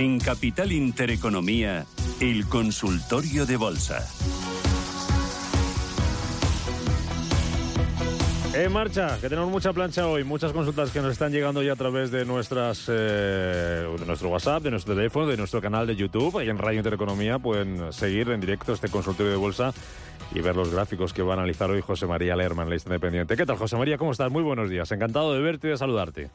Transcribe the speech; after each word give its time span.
En 0.00 0.18
Capital 0.18 0.72
Intereconomía, 0.72 1.84
el 2.20 2.46
consultorio 2.46 3.44
de 3.44 3.58
bolsa. 3.58 4.08
En 8.54 8.72
marcha, 8.72 9.18
que 9.20 9.28
tenemos 9.28 9.50
mucha 9.50 9.74
plancha 9.74 10.06
hoy, 10.06 10.24
muchas 10.24 10.54
consultas 10.54 10.90
que 10.90 11.02
nos 11.02 11.12
están 11.12 11.32
llegando 11.32 11.62
ya 11.62 11.74
a 11.74 11.76
través 11.76 12.10
de 12.10 12.24
nuestras 12.24 12.86
eh, 12.88 13.94
de 13.98 14.06
nuestro 14.06 14.30
WhatsApp, 14.30 14.62
de 14.62 14.70
nuestro 14.70 14.94
teléfono, 14.94 15.26
de 15.26 15.36
nuestro 15.36 15.60
canal 15.60 15.86
de 15.86 15.94
YouTube. 15.94 16.42
Y 16.42 16.48
en 16.48 16.56
Radio 16.56 16.78
Intereconomía 16.78 17.38
pueden 17.38 17.92
seguir 17.92 18.30
en 18.30 18.40
directo 18.40 18.72
este 18.72 18.88
consultorio 18.88 19.32
de 19.32 19.36
bolsa 19.36 19.74
y 20.34 20.40
ver 20.40 20.56
los 20.56 20.72
gráficos 20.72 21.12
que 21.12 21.20
va 21.20 21.34
a 21.34 21.36
analizar 21.36 21.70
hoy 21.70 21.82
José 21.82 22.06
María 22.06 22.34
Lerman, 22.36 22.70
lista 22.70 22.88
independiente. 22.88 23.36
¿Qué 23.36 23.44
tal, 23.44 23.58
José 23.58 23.76
María? 23.76 23.98
¿Cómo 23.98 24.12
estás? 24.12 24.32
Muy 24.32 24.42
buenos 24.42 24.70
días. 24.70 24.90
Encantado 24.92 25.34
de 25.34 25.40
verte 25.40 25.66
y 25.66 25.70
de 25.72 25.76
saludarte. 25.76 26.30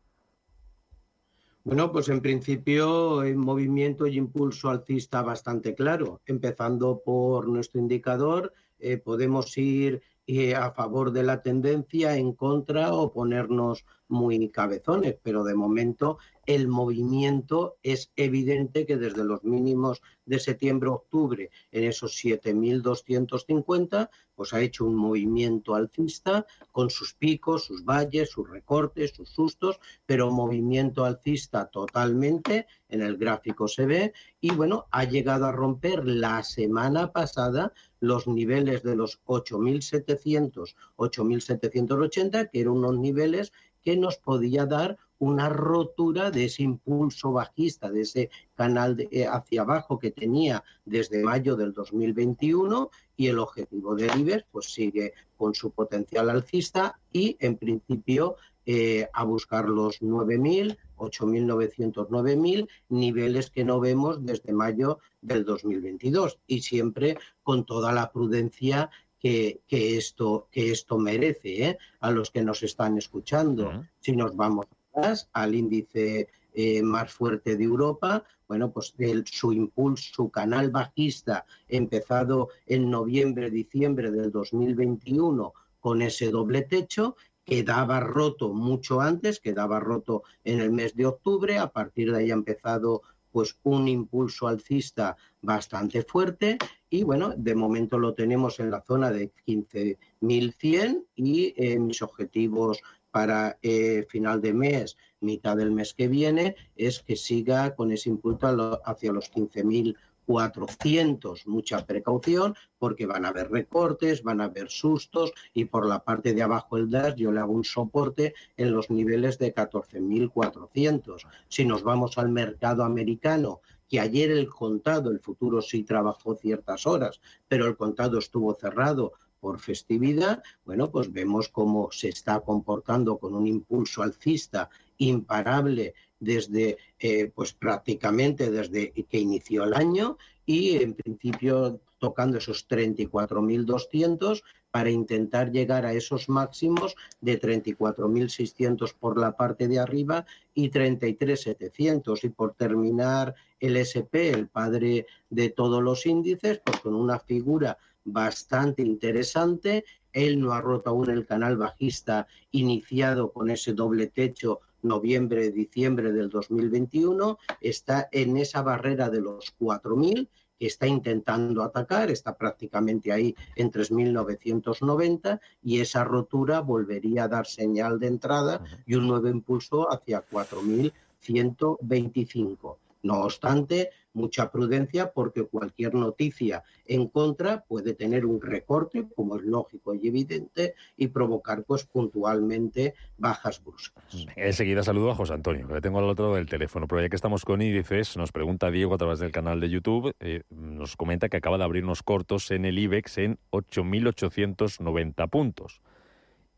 Bueno, 1.64 1.92
pues 1.92 2.10
en 2.10 2.22
principio 2.22 3.22
el 3.22 3.36
movimiento 3.36 4.08
y 4.08 4.18
impulso 4.18 4.70
alcista 4.70 5.22
bastante 5.22 5.76
claro. 5.76 6.22
Empezando 6.26 7.02
por 7.04 7.48
nuestro 7.48 7.80
indicador, 7.80 8.54
eh, 8.80 8.98
podemos 8.98 9.56
ir 9.58 10.02
eh, 10.32 10.54
a 10.54 10.70
favor 10.74 11.12
de 11.12 11.24
la 11.24 11.42
tendencia, 11.42 12.16
en 12.16 12.34
contra 12.34 12.94
o 12.94 13.12
ponernos 13.12 13.84
muy 14.10 14.50
cabezones, 14.50 15.16
pero 15.24 15.44
de 15.44 15.56
momento 15.56 16.20
el 16.46 16.68
movimiento 16.68 17.78
es 17.82 18.12
evidente 18.16 18.86
que 18.86 18.98
desde 18.98 19.24
los 19.24 19.44
mínimos 19.44 20.04
de 20.26 20.40
septiembre-octubre 20.40 21.50
en 21.72 21.84
esos 21.84 22.14
7.250, 22.24 24.10
pues 24.36 24.54
ha 24.54 24.62
hecho 24.62 24.86
un 24.86 24.96
movimiento 24.96 25.74
alcista 25.74 26.46
con 26.72 26.92
sus 26.92 27.16
picos, 27.16 27.66
sus 27.66 27.84
valles, 27.84 28.30
sus 28.30 28.48
recortes, 28.48 29.12
sus 29.16 29.30
sustos, 29.30 29.80
pero 30.06 30.30
movimiento 30.30 31.06
alcista 31.06 31.66
totalmente, 31.66 32.68
en 32.88 33.02
el 33.02 33.18
gráfico 33.18 33.68
se 33.68 33.88
ve, 33.88 34.14
y 34.40 34.52
bueno, 34.52 34.86
ha 34.92 35.06
llegado 35.06 35.46
a 35.46 35.52
romper 35.52 36.06
la 36.06 36.44
semana 36.44 37.12
pasada 37.12 37.74
los 38.00 38.28
niveles 38.28 38.84
de 38.84 38.96
los 38.96 39.22
8.700, 39.26 40.76
8.780, 40.98 42.50
que 42.50 42.62
eran 42.62 42.74
unos 42.74 42.98
niveles 42.98 43.52
que 43.82 43.98
nos 43.98 44.18
podía 44.18 44.66
dar 44.66 44.98
una 45.20 45.50
rotura 45.50 46.32
de 46.32 46.46
ese 46.46 46.64
impulso 46.64 47.34
bajista, 47.34 47.92
de 47.92 48.02
ese 48.02 48.30
canal 48.56 48.96
de, 48.96 49.10
eh, 49.12 49.28
hacia 49.28 49.62
abajo 49.62 50.00
que 50.00 50.12
tenía 50.12 50.64
desde 50.86 51.24
mayo 51.24 51.56
del 51.56 51.74
2021 51.74 52.90
y 53.18 53.28
el 53.28 53.40
objetivo 53.40 53.96
de 53.96 54.08
IBEX 54.18 54.46
pues 54.52 54.72
sigue 54.72 55.14
con 55.38 55.54
su 55.54 55.72
potencial 55.72 56.30
alcista 56.30 57.00
y 57.12 57.36
en 57.42 57.58
principio 57.58 58.38
eh, 58.72 59.10
a 59.14 59.24
buscar 59.24 59.68
los 59.68 60.00
9.000, 60.00 60.78
8.900, 60.98 62.08
9.000 62.08 62.70
niveles 62.90 63.50
que 63.50 63.64
no 63.64 63.80
vemos 63.80 64.24
desde 64.24 64.54
mayo 64.54 65.00
del 65.24 65.44
2022 65.44 66.38
y 66.46 66.62
siempre 66.62 67.18
con 67.42 67.66
toda 67.66 67.92
la 67.94 68.12
prudencia 68.12 68.92
que, 69.20 69.64
esto, 69.72 70.50
que 70.52 70.70
esto 70.70 71.00
merece 71.00 71.66
¿eh? 71.66 71.78
a 72.00 72.12
los 72.12 72.30
que 72.30 72.44
nos 72.44 72.62
están 72.62 73.00
escuchando. 73.00 73.88
Si 74.02 74.16
nos 74.16 74.36
vamos 74.36 74.68
atrás 74.94 75.28
al 75.34 75.56
índice 75.56 76.28
eh, 76.54 76.84
más 76.84 77.12
fuerte 77.12 77.58
de 77.58 77.64
Europa, 77.64 78.24
bueno, 78.48 78.72
pues 78.72 78.94
su 79.32 79.52
impulso, 79.52 80.14
su 80.14 80.30
canal 80.30 80.70
bajista 80.70 81.44
empezado 81.68 82.50
en 82.68 82.92
noviembre, 82.92 83.50
diciembre 83.50 84.12
del 84.12 84.32
2021 84.32 85.54
con 85.80 86.02
ese 86.02 86.30
doble 86.30 86.64
techo, 86.64 87.16
quedaba 87.50 88.00
roto 88.00 88.54
mucho 88.54 89.02
antes, 89.02 89.40
quedaba 89.40 89.80
roto 89.80 90.24
en 90.44 90.60
el 90.60 90.72
mes 90.72 90.96
de 90.96 91.08
octubre, 91.08 91.58
a 91.58 91.72
partir 91.72 92.12
de 92.12 92.20
ahí 92.20 92.32
ha 92.32 92.36
empezado 92.36 93.02
pues 93.32 93.60
un 93.64 93.88
impulso 93.88 94.48
alcista 94.48 95.18
bastante 95.42 96.04
fuerte. 96.04 96.58
Y 96.90 97.04
bueno, 97.04 97.34
de 97.36 97.56
momento 97.56 97.98
lo 97.98 98.14
tenemos 98.14 98.60
en 98.60 98.70
la 98.72 98.82
zona 98.82 99.12
de 99.12 99.32
15.100 99.48 101.06
y 101.16 101.54
eh, 101.58 101.80
mis 101.80 102.02
objetivos 102.02 102.82
para 103.12 103.58
eh, 103.62 104.06
final 104.08 104.42
de 104.42 104.54
mes, 104.54 104.98
mitad 105.20 105.58
del 105.58 105.72
mes 105.72 105.94
que 105.96 106.08
viene, 106.08 106.56
es 106.76 107.02
que 107.02 107.16
siga 107.16 107.74
con 107.76 107.92
ese 107.92 108.10
impulso 108.10 108.80
hacia 108.86 109.12
los 109.12 109.32
15.000 109.32 109.96
400, 110.30 111.48
mucha 111.48 111.88
precaución, 111.88 112.54
porque 112.78 113.08
van 113.08 113.26
a 113.26 113.30
haber 113.30 113.50
recortes, 113.50 114.22
van 114.22 114.42
a 114.42 114.44
haber 114.44 114.70
sustos 114.70 115.34
y 115.56 115.66
por 115.66 115.88
la 115.88 116.04
parte 116.04 116.36
de 116.36 116.44
abajo 116.44 116.78
el 116.78 116.92
DAS 116.92 117.16
yo 117.16 117.32
le 117.32 117.40
hago 117.40 117.54
un 117.54 117.64
soporte 117.64 118.36
en 118.56 118.72
los 118.72 118.92
niveles 118.92 119.40
de 119.40 119.56
14.400. 119.56 121.26
Si 121.48 121.66
nos 121.66 121.82
vamos 121.82 122.20
al 122.20 122.30
mercado 122.30 122.84
americano, 122.84 123.62
que 123.88 124.00
ayer 124.00 124.30
el 124.30 124.48
contado, 124.48 125.10
el 125.10 125.20
futuro 125.20 125.64
sí 125.64 125.82
trabajó 125.84 126.36
ciertas 126.36 126.86
horas, 126.86 127.20
pero 127.48 127.66
el 127.66 127.76
contado 127.76 128.20
estuvo 128.20 128.54
cerrado 128.54 129.14
por 129.40 129.60
festividad, 129.60 130.44
bueno, 130.64 130.92
pues 130.92 131.12
vemos 131.12 131.50
cómo 131.50 131.90
se 131.92 132.10
está 132.10 132.40
comportando 132.42 133.18
con 133.18 133.34
un 133.34 133.48
impulso 133.48 134.04
alcista 134.04 134.70
imparable 135.00 135.96
desde, 136.20 136.78
eh, 137.00 137.32
pues 137.34 137.54
prácticamente 137.54 138.52
desde 138.52 138.92
que 138.92 139.20
inició 139.20 139.64
el 139.64 139.74
año 139.74 140.18
y 140.46 140.78
en 140.78 140.94
principio 140.94 141.80
tocando 142.00 142.38
esos 142.38 142.68
34.200 142.68 144.42
para 144.72 144.90
intentar 144.90 145.52
llegar 145.52 145.86
a 145.86 145.94
esos 145.94 146.30
máximos 146.30 146.96
de 147.22 147.40
34.600 147.40 148.94
por 148.94 149.20
la 149.20 149.36
parte 149.36 149.68
de 149.68 149.80
arriba 149.80 150.26
y 150.54 150.70
33.700. 150.70 152.24
Y 152.24 152.30
por 152.30 152.54
terminar 152.54 153.36
el 153.60 153.78
SP, 153.78 154.30
el 154.32 154.48
padre 154.48 155.08
de 155.30 155.50
todos 155.50 155.82
los 155.84 156.06
índices, 156.06 156.62
pues 156.64 156.80
con 156.80 156.96
una 156.96 157.20
figura 157.20 157.78
bastante 158.04 158.82
interesante. 158.82 159.86
Él 160.14 160.40
no 160.40 160.54
ha 160.54 160.62
roto 160.62 160.92
aún 160.92 161.10
el 161.10 161.26
canal 161.26 161.58
bajista 161.58 162.28
iniciado 162.52 163.32
con 163.32 163.50
ese 163.50 163.74
doble 163.74 164.08
techo 164.08 164.62
noviembre-diciembre 164.82 166.12
del 166.12 166.30
2021, 166.30 167.38
está 167.62 168.10
en 168.12 168.38
esa 168.38 168.62
barrera 168.62 169.10
de 169.10 169.22
los 169.22 169.56
4.000 169.60 170.28
que 170.60 170.68
está 170.68 170.86
intentando 170.88 171.64
atacar, 171.64 172.12
está 172.12 172.38
prácticamente 172.38 173.14
ahí 173.14 173.34
en 173.56 173.72
3.990 173.72 175.40
y 175.64 175.80
esa 175.80 176.04
rotura 176.04 176.60
volvería 176.60 177.24
a 177.24 177.30
dar 177.30 177.48
señal 177.48 178.00
de 178.00 178.08
entrada 178.08 178.62
y 178.86 178.96
un 178.96 179.08
nuevo 179.08 179.30
impulso 179.30 179.90
hacia 179.92 180.24
4.125. 180.28 182.78
No 183.02 183.22
obstante, 183.22 183.92
mucha 184.14 184.52
prudencia 184.52 185.12
porque 185.12 185.44
cualquier 185.44 185.94
noticia 185.94 186.64
en 186.86 187.08
contra 187.08 187.64
puede 187.64 187.94
tener 187.94 188.26
un 188.26 188.42
recorte, 188.42 189.08
como 189.16 189.38
es 189.38 189.44
lógico 189.44 189.94
y 189.94 190.08
evidente, 190.08 190.76
y 190.98 191.08
provocar 191.08 191.64
pues 191.64 191.86
puntualmente 191.86 192.96
bajas 193.18 193.64
bruscas. 193.64 194.04
Enseguida 194.36 194.84
saludo 194.84 195.12
a 195.12 195.16
José 195.16 195.34
Antonio, 195.34 195.68
que 195.68 195.76
le 195.76 195.82
tengo 195.82 196.00
al 196.00 196.06
otro 196.06 196.26
lado 196.26 196.36
del 196.36 196.48
teléfono, 196.48 196.88
pero 196.88 197.02
ya 197.02 197.10
que 197.10 197.16
estamos 197.16 197.46
con 197.46 197.62
índices, 197.62 198.18
nos 198.18 198.32
pregunta 198.32 198.72
Diego 198.72 198.94
a 198.96 198.98
través 198.98 199.20
del 199.20 199.32
canal 199.32 199.60
de 199.60 199.70
YouTube, 199.70 200.14
eh, 200.20 200.44
nos 200.50 200.96
comenta 200.96 201.30
que 201.30 201.38
acaba 201.38 201.58
de 201.58 201.64
abrir 201.64 201.84
unos 201.84 202.04
cortos 202.04 202.52
en 202.52 202.66
el 202.66 202.78
IBEX 202.78 203.18
en 203.20 203.40
8.890 203.52 205.30
puntos. 205.30 205.82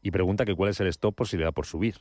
Y 0.02 0.10
pregunta 0.10 0.46
que 0.46 0.56
cuál 0.56 0.72
es 0.72 0.80
el 0.80 0.88
stop 0.88 1.16
por 1.16 1.28
si 1.28 1.38
le 1.38 1.44
da 1.44 1.52
por 1.52 1.68
subir. 1.68 1.98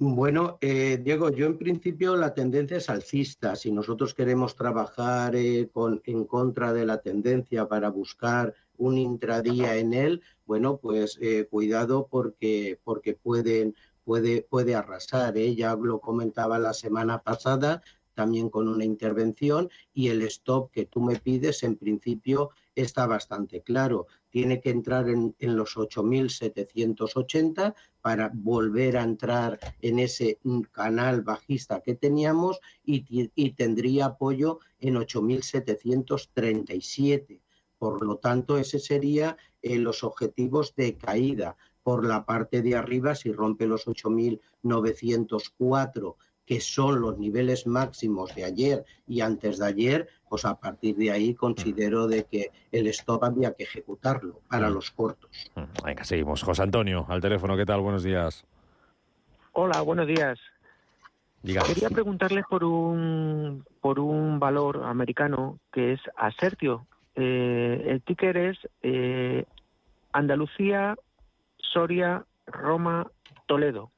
Bueno, 0.00 0.58
eh, 0.60 1.00
Diego, 1.02 1.28
yo 1.30 1.46
en 1.46 1.58
principio 1.58 2.14
la 2.14 2.32
tendencia 2.32 2.76
es 2.76 2.88
alcista. 2.88 3.56
Si 3.56 3.72
nosotros 3.72 4.14
queremos 4.14 4.54
trabajar 4.54 5.34
eh, 5.34 5.68
en 6.04 6.24
contra 6.24 6.72
de 6.72 6.86
la 6.86 6.98
tendencia 6.98 7.66
para 7.66 7.90
buscar 7.90 8.54
un 8.76 8.96
intradía 8.96 9.76
en 9.76 9.92
él, 9.94 10.22
bueno, 10.46 10.76
pues 10.76 11.18
eh, 11.20 11.48
cuidado 11.50 12.06
porque, 12.08 12.78
porque 12.84 13.14
pueden, 13.14 13.74
puede, 14.04 14.42
puede 14.42 14.76
arrasar. 14.76 15.34
Ya 15.34 15.74
lo 15.74 15.98
comentaba 15.98 16.60
la 16.60 16.74
semana 16.74 17.20
pasada, 17.20 17.82
también 18.14 18.50
con 18.50 18.68
una 18.68 18.84
intervención, 18.84 19.68
y 19.92 20.10
el 20.10 20.22
stop 20.22 20.70
que 20.70 20.86
tú 20.86 21.00
me 21.00 21.16
pides 21.16 21.64
en 21.64 21.74
principio 21.74 22.50
está 22.82 23.06
bastante 23.06 23.62
claro. 23.62 24.08
Tiene 24.30 24.60
que 24.60 24.70
entrar 24.70 25.08
en, 25.08 25.34
los 25.40 25.76
8.780 25.76 27.74
para 28.00 28.30
volver 28.32 28.96
a 28.96 29.02
entrar 29.02 29.58
en 29.80 29.98
ese 29.98 30.38
canal 30.72 31.22
bajista 31.22 31.80
que 31.80 31.94
teníamos 31.94 32.60
y, 32.84 33.30
y 33.34 33.50
tendría 33.52 34.06
apoyo 34.06 34.60
en 34.78 34.94
8.737. 34.94 37.40
Por 37.78 38.04
lo 38.04 38.18
tanto, 38.18 38.58
ese 38.58 38.78
sería 38.78 39.36
eh, 39.62 39.78
los 39.78 40.04
objetivos 40.04 40.76
de 40.76 40.96
caída. 40.96 41.56
Por 41.82 42.06
la 42.06 42.24
parte 42.26 42.62
de 42.62 42.76
arriba, 42.76 43.14
si 43.14 43.32
rompe 43.32 43.66
los 43.66 43.86
8.904 43.86 46.16
que 46.48 46.62
son 46.62 47.02
los 47.02 47.18
niveles 47.18 47.66
máximos 47.66 48.34
de 48.34 48.44
ayer 48.44 48.82
y 49.06 49.20
antes 49.20 49.58
de 49.58 49.66
ayer, 49.66 50.08
pues 50.28 50.44
a 50.44 50.58
partir 50.58 50.96
de 50.96 51.10
ahí 51.10 51.34
considero 51.34 52.06
de 52.06 52.24
que 52.24 52.50
el 52.70 52.86
stop 52.88 53.24
había 53.24 53.52
que 53.54 53.64
ejecutarlo 53.64 54.40
para 54.48 54.70
los 54.70 54.90
cortos. 54.90 55.50
Venga, 55.84 56.04
seguimos. 56.04 56.42
José 56.42 56.62
Antonio, 56.62 57.06
al 57.08 57.20
teléfono, 57.20 57.56
¿qué 57.56 57.66
tal? 57.66 57.80
Buenos 57.80 58.02
días. 58.02 58.44
Hola, 59.52 59.80
buenos 59.82 60.06
días. 60.06 60.38
Quería 61.42 61.88
preguntarle 61.90 62.42
por 62.48 62.64
un, 62.64 63.64
por 63.80 64.00
un 64.00 64.38
valor 64.38 64.84
americano 64.84 65.58
que 65.72 65.94
es 65.94 66.00
Asertio. 66.16 66.86
Eh, 67.14 67.84
el 67.86 68.02
ticker 68.02 68.36
es 68.36 68.58
eh, 68.82 69.44
Andalucía, 70.12 70.96
Soria, 71.58 72.24
Roma, 72.46 73.10
Toledo. 73.46 73.90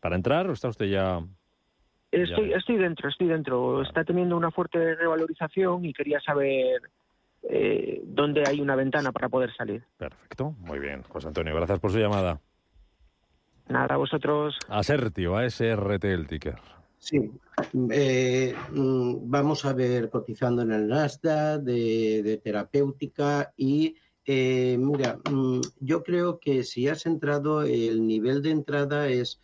¿Para 0.00 0.16
entrar 0.16 0.48
o 0.48 0.52
está 0.52 0.68
usted 0.68 0.86
ya...? 0.86 1.20
Estoy, 2.12 2.52
estoy 2.52 2.76
dentro, 2.76 3.08
estoy 3.08 3.28
dentro. 3.28 3.82
Está 3.82 4.04
teniendo 4.04 4.36
una 4.36 4.50
fuerte 4.50 4.96
revalorización 4.96 5.84
y 5.84 5.92
quería 5.92 6.20
saber 6.20 6.82
eh, 7.42 8.00
dónde 8.04 8.42
hay 8.46 8.60
una 8.60 8.74
ventana 8.74 9.12
para 9.12 9.28
poder 9.28 9.54
salir. 9.54 9.84
Perfecto, 9.96 10.54
muy 10.58 10.80
bien. 10.80 11.02
José 11.02 11.28
Antonio, 11.28 11.54
gracias 11.54 11.78
por 11.78 11.92
su 11.92 11.98
llamada. 11.98 12.40
Nada, 13.68 13.94
a 13.94 13.98
vosotros. 13.98 14.58
Asertio, 14.68 15.36
ASRT 15.36 16.04
el 16.04 16.26
ticker. 16.26 16.58
Sí, 16.98 17.30
eh, 17.92 18.54
mm, 18.72 19.30
vamos 19.30 19.64
a 19.64 19.72
ver 19.72 20.10
cotizando 20.10 20.62
en 20.62 20.72
el 20.72 20.88
Nasdaq 20.88 21.62
de, 21.62 22.40
terapéutica 22.42 23.54
y 23.56 23.94
eh, 24.26 24.76
mira, 24.78 25.18
mm, 25.30 25.60
yo 25.78 26.02
creo 26.02 26.40
que 26.40 26.64
si 26.64 26.88
has 26.88 27.06
entrado, 27.06 27.62
el 27.62 28.06
nivel 28.06 28.42
de 28.42 28.50
entrada 28.50 29.08
es 29.08 29.40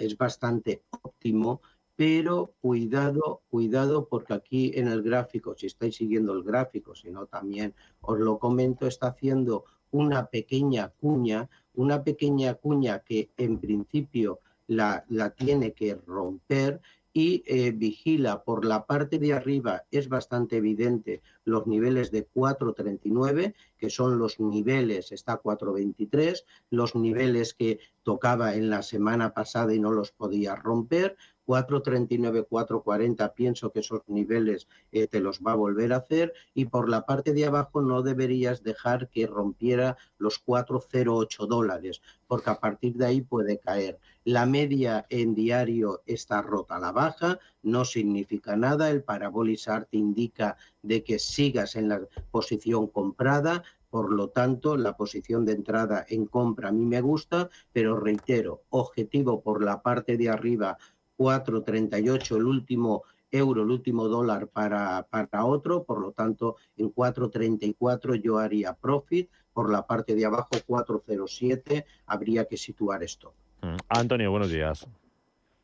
es 0.00 0.16
bastante 0.16 0.82
óptimo, 1.02 1.60
pero 2.00 2.54
cuidado, 2.62 3.42
cuidado, 3.50 4.08
porque 4.08 4.32
aquí 4.32 4.72
en 4.74 4.88
el 4.88 5.02
gráfico, 5.02 5.54
si 5.54 5.66
estáis 5.66 5.96
siguiendo 5.96 6.32
el 6.32 6.42
gráfico, 6.42 6.94
si 6.94 7.10
no 7.10 7.26
también 7.26 7.74
os 8.00 8.18
lo 8.18 8.38
comento, 8.38 8.86
está 8.86 9.08
haciendo 9.08 9.66
una 9.90 10.24
pequeña 10.24 10.88
cuña, 10.98 11.50
una 11.74 12.02
pequeña 12.02 12.54
cuña 12.54 13.00
que 13.00 13.28
en 13.36 13.58
principio 13.58 14.40
la, 14.66 15.04
la 15.10 15.28
tiene 15.28 15.74
que 15.74 15.94
romper 16.06 16.80
y 17.12 17.42
eh, 17.46 17.72
vigila 17.72 18.44
por 18.44 18.64
la 18.64 18.86
parte 18.86 19.18
de 19.18 19.32
arriba, 19.32 19.84
es 19.90 20.08
bastante 20.08 20.56
evidente, 20.56 21.22
los 21.44 21.66
niveles 21.66 22.10
de 22.10 22.24
439, 22.24 23.54
que 23.76 23.90
son 23.90 24.18
los 24.18 24.38
niveles, 24.38 25.10
está 25.10 25.38
423, 25.38 26.46
los 26.70 26.94
niveles 26.94 27.54
que 27.54 27.80
tocaba 28.04 28.54
en 28.54 28.70
la 28.70 28.82
semana 28.82 29.34
pasada 29.34 29.74
y 29.74 29.80
no 29.80 29.90
los 29.90 30.12
podía 30.12 30.54
romper, 30.54 31.16
439, 31.50 32.44
440, 32.44 33.34
pienso 33.34 33.72
que 33.72 33.80
esos 33.80 34.02
niveles 34.06 34.68
eh, 34.92 35.08
te 35.08 35.18
los 35.18 35.40
va 35.40 35.50
a 35.50 35.56
volver 35.56 35.92
a 35.92 35.96
hacer. 35.96 36.32
Y 36.54 36.66
por 36.66 36.88
la 36.88 37.06
parte 37.06 37.32
de 37.32 37.44
abajo 37.44 37.82
no 37.82 38.02
deberías 38.02 38.62
dejar 38.62 39.08
que 39.08 39.26
rompiera 39.26 39.96
los 40.16 40.38
408 40.38 41.46
dólares, 41.46 42.02
porque 42.28 42.50
a 42.50 42.60
partir 42.60 42.94
de 42.94 43.06
ahí 43.06 43.20
puede 43.22 43.58
caer. 43.58 43.98
La 44.22 44.46
media 44.46 45.06
en 45.08 45.34
diario 45.34 46.02
está 46.06 46.40
rota 46.40 46.76
a 46.76 46.80
la 46.80 46.92
baja, 46.92 47.40
no 47.64 47.84
significa 47.84 48.54
nada, 48.54 48.88
el 48.88 49.02
parabolizar 49.02 49.86
te 49.86 49.96
indica 49.96 50.56
de 50.82 51.02
que 51.02 51.18
sigas 51.18 51.74
en 51.74 51.88
la 51.88 52.00
posición 52.30 52.86
comprada, 52.86 53.64
por 53.90 54.12
lo 54.12 54.28
tanto, 54.28 54.76
la 54.76 54.96
posición 54.96 55.44
de 55.44 55.52
entrada 55.52 56.06
en 56.08 56.26
compra 56.26 56.68
a 56.68 56.72
mí 56.72 56.86
me 56.86 57.00
gusta, 57.00 57.50
pero 57.72 57.98
reitero, 57.98 58.62
objetivo 58.70 59.42
por 59.42 59.64
la 59.64 59.82
parte 59.82 60.16
de 60.16 60.28
arriba 60.28 60.78
4,38 61.20 62.36
el 62.36 62.44
último 62.44 63.04
euro, 63.30 63.62
el 63.62 63.70
último 63.70 64.08
dólar 64.08 64.48
para, 64.48 65.06
para 65.10 65.44
otro, 65.44 65.84
por 65.84 66.00
lo 66.00 66.12
tanto 66.12 66.56
en 66.78 66.92
4,34 66.92 68.20
yo 68.22 68.38
haría 68.38 68.72
profit, 68.74 69.28
por 69.52 69.70
la 69.70 69.86
parte 69.86 70.14
de 70.14 70.24
abajo 70.24 70.50
4,07 70.66 71.84
habría 72.06 72.46
que 72.46 72.56
situar 72.56 73.02
esto. 73.02 73.34
Mm. 73.60 73.76
Antonio, 73.90 74.30
buenos 74.30 74.50
días. 74.50 74.88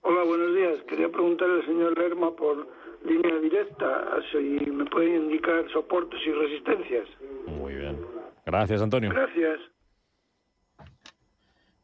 Hola, 0.03 0.25
buenos 0.25 0.55
días. 0.55 0.83
Quería 0.89 1.09
preguntarle 1.09 1.61
al 1.61 1.67
señor 1.67 1.99
Lerma 1.99 2.37
por 2.37 2.69
línea 3.05 3.39
directa, 3.39 4.21
si 4.31 4.71
me 4.71 4.85
puede 4.87 5.17
indicar 5.17 5.65
soportes 5.73 6.21
y 6.27 6.33
resistencias. 6.33 7.09
Muy 7.47 7.75
bien. 7.75 7.99
Gracias, 8.45 8.83
Antonio. 8.83 9.11
Gracias. 9.11 9.61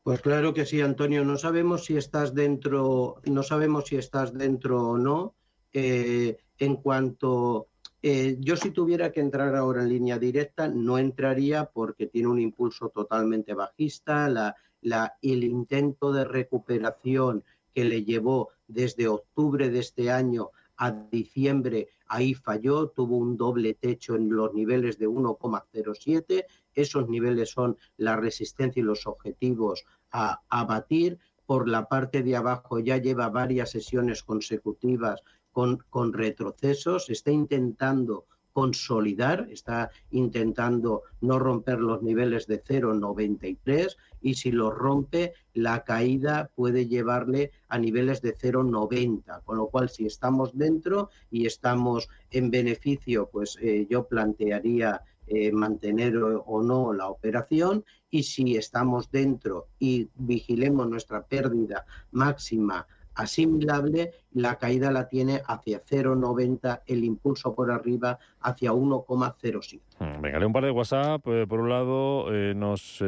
Pues 0.02 0.20
claro 0.20 0.52
que 0.52 0.66
sí, 0.66 0.80
Antonio. 0.80 1.24
No 1.24 1.38
sabemos 1.38 1.84
si 1.84 1.96
estás 1.96 2.34
dentro, 2.34 3.20
no 3.24 3.42
sabemos 3.42 3.86
si 3.86 3.96
estás 3.96 4.32
dentro 4.32 4.88
o 4.88 4.98
no. 4.98 5.34
Eh, 5.72 6.36
en 6.58 6.76
cuanto 6.76 7.68
eh, 8.02 8.36
yo 8.40 8.56
si 8.56 8.72
tuviera 8.72 9.12
que 9.12 9.20
entrar 9.20 9.54
ahora 9.54 9.82
en 9.82 9.88
línea 9.88 10.18
directa, 10.18 10.66
no 10.66 10.98
entraría 10.98 11.66
porque 11.66 12.08
tiene 12.08 12.28
un 12.28 12.40
impulso 12.40 12.88
totalmente 12.88 13.54
bajista. 13.54 14.28
La, 14.28 15.16
el 15.22 15.44
intento 15.44 16.12
de 16.12 16.24
recuperación 16.24 17.44
que 17.72 17.84
le 17.84 18.02
llevó 18.02 18.48
desde 18.66 19.06
octubre 19.06 19.70
de 19.70 19.78
este 19.78 20.10
año 20.10 20.50
a 20.76 20.90
diciembre, 20.90 21.90
ahí 22.08 22.34
falló, 22.34 22.88
tuvo 22.88 23.18
un 23.18 23.36
doble 23.36 23.74
techo 23.74 24.16
en 24.16 24.34
los 24.34 24.52
niveles 24.52 24.98
de 24.98 25.06
1,07 25.06 26.44
esos 26.74 27.08
niveles 27.08 27.50
son 27.50 27.76
la 27.96 28.16
resistencia 28.16 28.80
y 28.80 28.84
los 28.84 29.06
objetivos 29.06 29.84
a, 30.10 30.40
batir. 30.64 31.18
Por 31.46 31.68
la 31.68 31.86
parte 31.86 32.22
de 32.22 32.36
abajo 32.36 32.78
ya 32.78 32.96
lleva 32.96 33.28
varias 33.28 33.70
sesiones 33.70 34.22
consecutivas 34.22 35.22
con, 35.50 36.12
retrocesos, 36.12 37.10
está 37.10 37.30
intentando 37.30 38.26
consolidar, 38.52 39.48
está 39.50 39.90
intentando 40.10 41.02
no 41.20 41.38
romper 41.38 41.80
los 41.80 42.02
niveles 42.02 42.46
de 42.46 42.62
0,93 42.62 43.96
y 44.20 44.34
si 44.34 44.52
los 44.52 44.74
rompe, 44.74 45.32
la 45.54 45.84
caída 45.84 46.50
puede 46.54 46.86
llevarle 46.86 47.50
a 47.68 47.78
niveles 47.78 48.20
de 48.22 48.36
0,90, 48.36 49.42
con 49.44 49.56
lo 49.56 49.68
cual 49.68 49.88
si 49.88 50.06
estamos 50.06 50.56
dentro 50.56 51.10
y 51.30 51.46
estamos 51.46 52.08
en 52.30 52.50
beneficio, 52.50 53.28
pues 53.30 53.58
eh, 53.60 53.86
yo 53.90 54.06
plantearía 54.06 55.02
eh, 55.26 55.52
mantener 55.52 56.16
o, 56.16 56.62
no 56.62 56.92
la 56.92 57.08
operación 57.08 57.84
y 58.10 58.24
si 58.24 58.56
estamos 58.56 59.10
dentro 59.10 59.68
y 59.78 60.08
vigilemos 60.14 60.88
nuestra 60.88 61.22
pérdida 61.22 61.86
máxima 62.10 62.86
asimilable, 63.14 64.12
la 64.32 64.56
caída 64.56 64.90
la 64.90 65.06
tiene 65.08 65.42
hacia 65.46 65.84
0,90, 65.84 66.82
el 66.86 67.04
impulso 67.04 67.54
por 67.54 67.70
arriba 67.70 68.18
hacia 68.40 68.72
1,07. 68.72 69.80
Hmm, 69.98 70.22
venga, 70.22 70.38
leo 70.38 70.48
un 70.48 70.52
par 70.54 70.64
de 70.64 70.70
WhatsApp. 70.70 71.26
Eh, 71.28 71.46
por 71.46 71.60
un 71.60 71.68
lado, 71.68 72.34
eh, 72.34 72.54
nos 72.54 73.04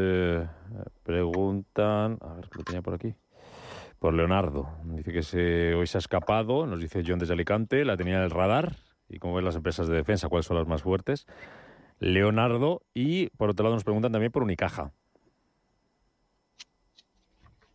preguntan, 1.03 2.19
a 2.21 2.35
ver, 2.35 2.49
¿qué 2.51 2.59
lo 2.59 2.65
tenía 2.65 2.83
por 2.83 2.95
aquí? 2.95 3.15
por 4.05 4.13
Leonardo. 4.13 4.69
Dice 4.85 5.15
que 5.15 5.23
se, 5.23 5.75
hoy 5.75 5.87
se 5.87 5.97
ha 5.97 6.01
escapado, 6.01 6.67
nos 6.67 6.79
dice 6.79 7.03
John 7.07 7.19
desde 7.19 7.33
Alicante, 7.33 7.87
la 7.87 7.97
tenía 7.97 8.17
en 8.17 8.25
el 8.25 8.31
radar. 8.31 8.77
Y 9.09 9.19
como 9.19 9.35
ven 9.35 9.47
las 9.47 9.57
empresas 9.57 9.89
de 9.89 9.97
defensa, 9.97 10.29
¿cuáles 10.29 10.45
son 10.45 10.59
las 10.59 10.67
más 10.67 10.83
fuertes? 10.83 11.27
Leonardo. 12.05 12.83
Y 12.93 13.29
por 13.31 13.51
otro 13.51 13.65
lado 13.65 13.77
nos 13.77 13.85
preguntan 13.85 14.13
también 14.13 14.31
por 14.31 14.43
Unicaja. 14.43 14.93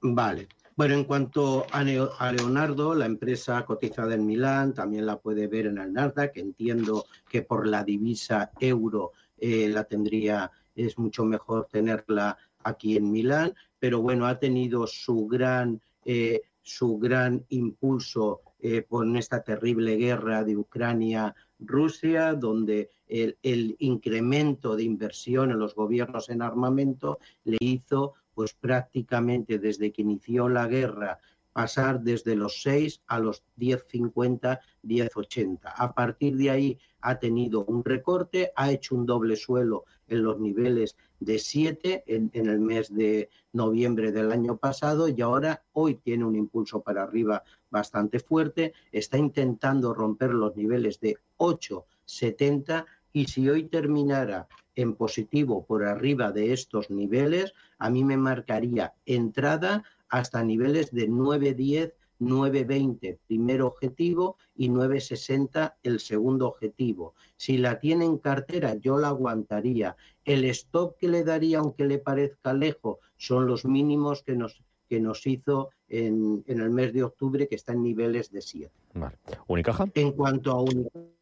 Vale. 0.02 0.48
Bueno, 0.76 0.94
en 0.94 1.04
cuanto 1.04 1.66
a, 1.72 1.84
Leonardo, 1.84 2.96
la 2.96 3.06
empresa 3.06 3.66
cotizada 3.66 4.16
en 4.16 4.26
Milán, 4.26 4.74
también 4.74 5.06
la 5.06 5.18
puede 5.18 5.48
ver 5.48 5.66
en 5.66 5.78
el 5.78 5.92
Nasdaq. 5.92 6.38
Entiendo 6.38 7.06
que 7.28 7.42
por 7.42 7.68
la 7.68 7.84
divisa 7.84 8.52
euro 8.62 9.12
eh, 9.38 9.68
la 9.68 9.84
tendría, 9.84 10.50
es 10.76 10.98
mucho 10.98 11.26
mejor 11.26 11.68
tenerla 11.70 12.38
aquí 12.64 12.96
en 12.96 13.12
Milán, 13.12 13.54
pero 13.78 14.02
bueno, 14.02 14.26
ha 14.26 14.40
tenido 14.40 14.88
su 14.88 15.28
gran, 15.28 15.82
eh, 16.06 16.44
su 16.62 16.98
gran 16.98 17.44
impulso 17.50 18.42
eh, 18.62 18.86
con 18.88 19.18
esta 19.18 19.44
terrible 19.44 19.98
guerra 19.98 20.46
de 20.46 20.56
Ucrania-Rusia, 20.56 22.36
donde 22.36 22.90
el, 23.10 23.76
incremento 23.80 24.76
de 24.76 24.84
inversión 24.84 25.52
en 25.52 25.60
los 25.60 25.76
gobiernos 25.76 26.30
en 26.30 26.42
armamento 26.42 27.20
le 27.44 27.58
hizo 27.60 28.14
pues 28.34 28.54
prácticamente 28.54 29.60
desde 29.60 29.92
que 29.92 30.04
inició 30.04 30.48
la 30.48 30.68
guerra 30.68 31.20
pasar 31.52 32.02
desde 32.02 32.36
los 32.36 32.62
6 32.62 33.02
a 33.08 33.20
los 33.20 33.44
10.50, 33.58 34.60
10.80. 34.84 35.60
A 35.76 35.94
partir 35.94 36.38
de 36.38 36.50
ahí 36.50 36.80
ha 37.02 37.20
tenido 37.20 37.66
un 37.66 37.84
recorte, 37.84 38.52
ha 38.56 38.72
hecho 38.72 38.96
un 38.96 39.06
doble 39.06 39.36
suelo 39.36 39.86
en 40.08 40.24
los 40.24 40.40
niveles 40.40 40.96
de 41.20 41.38
7 41.38 42.04
en, 42.08 42.30
en, 42.34 42.48
el 42.48 42.60
mes 42.60 42.94
de 42.94 43.30
noviembre 43.52 44.12
del 44.12 44.32
año 44.32 44.58
pasado 44.58 45.10
y 45.10 45.20
ahora 45.22 45.64
hoy 45.74 45.96
tiene 45.96 46.24
un 46.24 46.36
impulso 46.36 46.82
para 46.82 47.04
arriba 47.04 47.44
bastante 47.70 48.20
fuerte, 48.20 48.74
está 48.92 49.18
intentando 49.18 49.94
romper 49.94 50.32
los 50.32 50.56
niveles 50.56 51.00
de 51.00 51.18
8.70 51.38 52.86
y 53.14 53.26
si 53.26 53.50
hoy 53.50 53.64
terminara 53.64 54.48
en 54.76 54.96
positivo 54.96 55.66
por 55.66 55.84
arriba 55.84 56.32
de 56.32 56.54
estos 56.54 56.90
niveles, 56.90 57.54
a 57.78 57.90
mí 57.90 58.04
me 58.04 58.18
marcaría 58.18 58.94
entrada 59.06 59.84
hasta 60.10 60.44
niveles 60.44 60.92
de 60.92 61.10
9.10, 61.10 61.94
9.20 62.20 63.18
primer 63.28 63.62
objetivo 63.62 64.38
y 64.56 64.70
9.60 64.70 65.76
el 65.84 66.00
segundo 66.00 66.48
objetivo. 66.48 67.14
Si 67.38 67.58
la 67.58 67.80
tiene 67.80 68.06
en 68.06 68.18
cartera, 68.18 68.76
yo 68.76 68.98
la 68.98 69.10
aguantaría. 69.10 69.96
El 70.26 70.44
stop 70.46 70.98
que 70.98 71.08
le 71.08 71.24
daría, 71.24 71.60
aunque 71.60 71.86
le 71.86 72.00
parezca 72.00 72.54
lejos, 72.54 72.98
son 73.18 73.48
los 73.48 73.66
mínimos 73.66 74.24
que 74.24 74.36
nos, 74.36 74.62
que 74.90 75.00
nos 75.00 75.26
hizo 75.28 75.70
en, 75.88 76.44
en 76.48 76.60
el 76.60 76.70
mes 76.70 76.94
de 76.94 77.04
octubre, 77.04 77.48
que 77.48 77.56
está 77.56 77.74
en 77.74 77.84
niveles 77.84 78.32
de 78.32 78.42
7. 78.42 78.72
Vale. 78.96 79.18
¿Unicaja? 79.48 79.86
En 79.94 80.12
cuanto 80.12 80.52
a 80.52 80.62
Unicaja, 80.62 81.19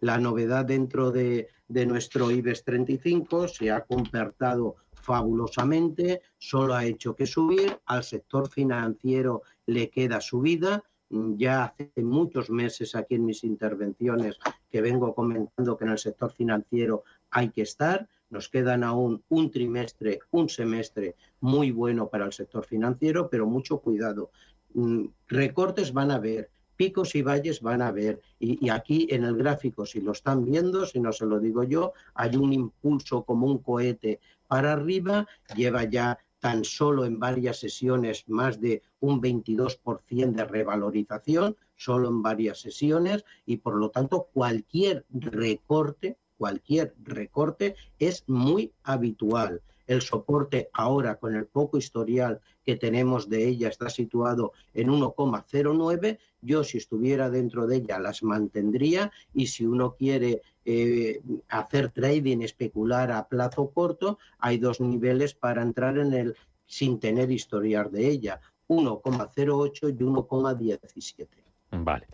la 0.00 0.18
novedad 0.18 0.64
dentro 0.64 1.10
de, 1.10 1.48
nuestro 1.68 2.30
IBEX 2.30 2.64
35 2.64 3.48
se 3.48 3.70
ha 3.70 3.84
comportado 3.84 4.76
fabulosamente, 4.92 6.22
solo 6.38 6.74
ha 6.74 6.84
hecho 6.84 7.14
que 7.14 7.26
subir, 7.26 7.78
al 7.86 8.02
sector 8.02 8.48
financiero 8.48 9.42
le 9.66 9.90
queda 9.90 10.20
subida, 10.20 10.82
ya 11.08 11.64
hace 11.64 12.02
muchos 12.02 12.50
meses 12.50 12.96
aquí 12.96 13.14
en 13.14 13.26
mis 13.26 13.44
intervenciones 13.44 14.38
que 14.68 14.80
vengo 14.80 15.14
comentando 15.14 15.76
que 15.76 15.84
en 15.84 15.90
el 15.90 15.98
sector 15.98 16.32
financiero 16.32 17.04
hay 17.30 17.50
que 17.50 17.62
estar, 17.62 18.08
nos 18.30 18.48
quedan 18.48 18.82
aún 18.82 19.22
un 19.28 19.50
trimestre, 19.52 20.18
un 20.32 20.48
semestre 20.48 21.14
muy 21.40 21.70
bueno 21.70 22.08
para 22.08 22.26
el 22.26 22.32
sector 22.32 22.64
financiero, 22.64 23.28
pero 23.30 23.46
mucho 23.46 23.78
cuidado. 23.78 24.30
Mm, 24.74 25.06
recortes 25.28 25.92
van 25.92 26.10
a 26.10 26.16
haber, 26.16 26.50
picos 26.76 27.14
y 27.14 27.22
valles 27.22 27.60
van 27.60 27.82
a 27.82 27.88
haber. 27.88 28.20
Y, 28.38 28.68
aquí 28.68 29.06
en 29.10 29.24
el 29.24 29.36
gráfico, 29.36 29.86
si 29.86 30.00
lo 30.00 30.12
están 30.12 30.44
viendo, 30.44 30.86
si 30.86 31.00
no 31.00 31.12
se 31.12 31.26
lo 31.26 31.40
digo 31.40 31.64
yo, 31.64 31.92
hay 32.14 32.36
un 32.36 32.52
impulso 32.52 33.24
como 33.24 33.46
un 33.46 33.58
cohete 33.58 34.20
para 34.46 34.72
arriba, 34.72 35.26
lleva 35.56 35.84
ya 35.84 36.18
tan 36.38 36.64
solo 36.64 37.04
en 37.04 37.18
varias 37.18 37.58
sesiones 37.58 38.24
más 38.28 38.60
de 38.60 38.82
un 39.00 39.20
22% 39.20 40.32
de 40.32 40.44
revalorización, 40.44 41.56
solo 41.74 42.08
en 42.08 42.22
varias 42.22 42.60
sesiones, 42.60 43.24
y 43.46 43.56
por 43.56 43.74
lo 43.76 43.90
tanto 43.90 44.28
cualquier 44.32 45.04
recorte, 45.10 46.18
cualquier 46.36 46.94
recorte 47.02 47.74
es 47.98 48.24
muy 48.28 48.72
habitual. 48.84 49.62
El 49.86 50.02
soporte 50.02 50.68
ahora 50.72 51.16
con 51.16 51.34
el 51.34 51.46
poco 51.46 51.78
historial 51.78 52.40
que 52.64 52.76
tenemos 52.76 53.28
de 53.28 53.46
ella 53.46 53.68
está 53.68 53.88
situado 53.88 54.52
en 54.74 54.88
1,09. 54.88 56.18
Yo 56.42 56.64
si 56.64 56.78
estuviera 56.78 57.30
dentro 57.30 57.66
de 57.66 57.76
ella 57.76 57.98
las 57.98 58.22
mantendría 58.22 59.12
y 59.32 59.46
si 59.46 59.66
uno 59.66 59.94
quiere 59.94 60.42
eh, 60.64 61.20
hacer 61.48 61.90
trading, 61.90 62.40
especular 62.40 63.12
a 63.12 63.28
plazo 63.28 63.70
corto, 63.70 64.18
hay 64.38 64.58
dos 64.58 64.80
niveles 64.80 65.34
para 65.34 65.62
entrar 65.62 65.98
en 65.98 66.12
el 66.12 66.36
sin 66.66 66.98
tener 66.98 67.30
historial 67.30 67.90
de 67.92 68.08
ella, 68.08 68.40
1,08 68.68 69.90
y 69.90 70.02
1,17. 70.02 71.28
Vale. 71.70 72.06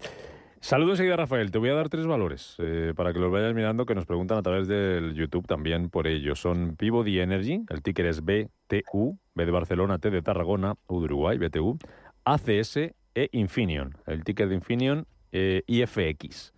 Saludos 0.62 0.92
enseguida, 0.92 1.16
Rafael. 1.16 1.50
Te 1.50 1.58
voy 1.58 1.70
a 1.70 1.74
dar 1.74 1.88
tres 1.88 2.06
valores 2.06 2.54
eh, 2.60 2.92
para 2.94 3.12
que 3.12 3.18
los 3.18 3.32
vayas 3.32 3.52
mirando, 3.52 3.84
que 3.84 3.96
nos 3.96 4.06
preguntan 4.06 4.38
a 4.38 4.42
través 4.42 4.68
del 4.68 5.12
YouTube 5.12 5.44
también 5.44 5.90
por 5.90 6.06
ello. 6.06 6.36
Son 6.36 6.76
Pivot 6.76 7.04
Energy, 7.08 7.64
el 7.68 7.82
ticker 7.82 8.06
es 8.06 8.24
BTU, 8.24 9.18
B 9.34 9.44
de 9.44 9.50
Barcelona, 9.50 9.98
T 9.98 10.10
de 10.10 10.22
Tarragona, 10.22 10.76
U 10.86 11.00
de 11.00 11.06
Uruguay, 11.06 11.36
BTU, 11.36 11.78
ACS 12.24 12.76
e 12.76 13.28
Infineon, 13.32 13.98
el 14.06 14.22
ticker 14.22 14.48
de 14.48 14.54
Infineon 14.54 15.04
eh, 15.32 15.64
IFX. 15.66 16.54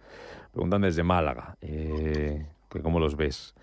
Preguntan 0.53 0.83
desde 0.83 1.03
Málaga, 1.03 1.57
eh, 1.63 2.47
que 2.69 2.83
cómo 2.83 3.01
los 3.01 3.17
ves. 3.17 3.55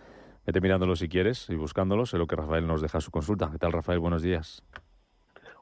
Vete 0.48 0.60
mirándolos 0.60 0.98
si 0.98 1.08
quieres 1.08 1.52
y 1.52 1.56
buscándolos. 1.56 2.10
Sé 2.10 2.18
lo 2.18 2.26
que 2.26 2.36
Rafael 2.36 2.66
nos 2.66 2.82
deja 2.82 3.00
su 3.00 3.12
consulta. 3.12 3.52
¿Qué 3.52 3.60
tal, 3.60 3.74
Rafael? 3.74 4.00
Buenos 4.00 4.24
días. 4.24 4.64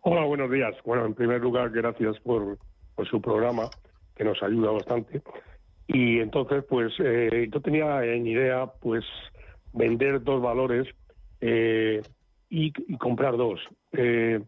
Hola, 0.03 0.23
buenos 0.23 0.49
días. 0.49 0.73
Bueno, 0.85 1.05
en 1.05 1.15
primer 1.15 1.41
lugar, 1.41 1.69
gracias 1.69 2.17
por 2.21 2.57
su 3.09 3.21
programa 3.21 3.69
que 4.19 4.25
nos 4.25 4.43
ayuda 4.43 4.71
bastante. 4.71 5.21
Y 5.87 6.19
entonces, 6.19 6.65
pues 6.67 6.93
eh, 6.99 7.47
yo 7.49 7.61
tenía 7.61 8.03
en 8.03 8.27
idea, 8.27 8.67
pues, 8.81 9.05
vender 9.71 10.21
dos 10.21 10.41
valores 10.41 10.87
eh, 11.39 12.01
y, 12.49 12.73
comprar 12.97 13.37
dos. 13.37 13.61
Eh, 13.93 14.41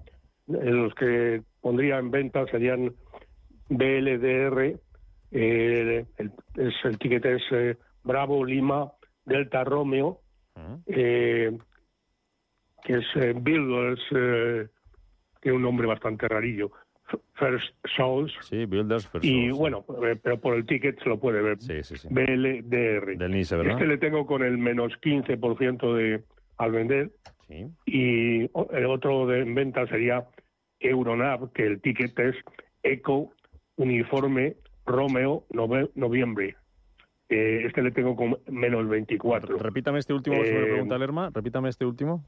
los 0.47 0.93
que 0.95 1.41
pondría 1.61 1.99
en 1.99 2.11
venta 2.11 2.45
serían 2.47 2.93
BLDR, 3.69 4.77
el, 5.31 6.05
es, 6.57 6.73
el 6.83 6.97
ticket 6.99 7.25
es 7.25 7.77
Bravo 8.03 8.43
Lima 8.43 8.91
Delta 9.23 9.63
Romeo, 9.63 10.19
que 10.85 11.57
es 12.87 13.05
Builders, 13.41 14.01
tiene 15.39 15.55
un 15.55 15.63
nombre 15.63 15.87
bastante 15.87 16.27
rarillo. 16.27 16.71
First 17.33 17.73
Souls. 17.95 18.33
Sí, 18.41 18.65
Builders 18.65 19.07
First 19.07 19.25
Y 19.25 19.51
bueno, 19.51 19.85
eh, 20.03 20.17
pero 20.21 20.39
por 20.39 20.55
el 20.55 20.65
ticket 20.65 21.01
se 21.01 21.09
lo 21.09 21.19
puede 21.19 21.41
ver. 21.41 21.59
Sí, 21.59 21.83
sí, 21.83 21.97
sí. 21.97 22.07
BLDR. 22.11 23.17
Del 23.17 23.31
Nice, 23.31 23.55
¿verdad? 23.55 23.73
Este 23.73 23.87
le 23.87 23.97
tengo 23.97 24.25
con 24.25 24.43
el 24.43 24.57
menos 24.57 24.93
15% 25.01 25.95
de, 25.95 26.23
al 26.57 26.71
vender. 26.71 27.11
Sí. 27.47 27.67
Y 27.85 28.41
el 28.43 28.85
otro 28.85 29.27
de 29.27 29.41
en 29.41 29.55
venta 29.55 29.85
sería 29.87 30.27
Euronav, 30.79 31.51
que 31.53 31.65
el 31.65 31.81
ticket 31.81 32.17
es 32.19 32.35
Eco 32.83 33.31
Uniforme 33.75 34.55
Romeo 34.85 35.45
Noviembre. 35.95 36.55
Eh, 37.29 37.63
este 37.65 37.81
le 37.81 37.91
tengo 37.91 38.15
con 38.15 38.37
menos 38.49 38.87
24. 38.89 39.57
Repítame 39.57 39.99
este 39.99 40.13
último, 40.13 40.35
eh, 40.35 40.67
pregunta 40.69 40.97
Lerma. 40.97 41.29
Repítame 41.33 41.69
este 41.69 41.85
último. 41.85 42.25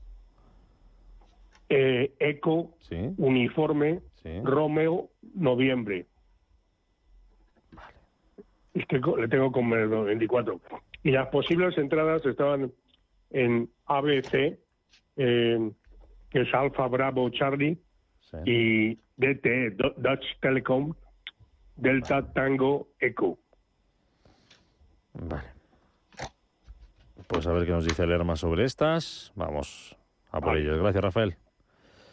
Eh, 1.76 2.14
Eco, 2.20 2.76
Uniforme, 3.18 4.00
Romeo, 4.44 5.10
Noviembre. 5.34 6.06
Este 8.76 9.00
le 9.00 9.28
tengo 9.28 9.52
con 9.52 9.72
24. 9.72 10.62
Y 11.02 11.10
las 11.10 11.30
posibles 11.30 11.76
entradas 11.80 12.24
estaban 12.28 12.72
en 13.32 13.72
ABC, 13.88 14.60
que 15.16 15.72
es 16.32 16.54
Alfa 16.54 16.88
Bravo 16.90 17.28
Charlie, 17.32 17.80
y 18.46 18.94
DT, 19.18 19.72
Dutch 19.98 20.26
Telecom, 20.42 20.94
Delta 21.76 22.22
Tango 22.34 22.90
Eco. 23.00 23.40
Vale. 25.14 25.48
Pues 27.28 27.48
a 27.48 27.52
ver 27.52 27.66
qué 27.66 27.72
nos 27.72 27.86
dice 27.86 28.06
Lerma 28.06 28.36
sobre 28.36 28.64
estas. 28.66 29.32
Vamos 29.36 29.98
a 30.30 30.40
por 30.40 30.56
ellas. 30.56 30.78
Gracias, 30.78 31.04
Rafael. 31.04 31.36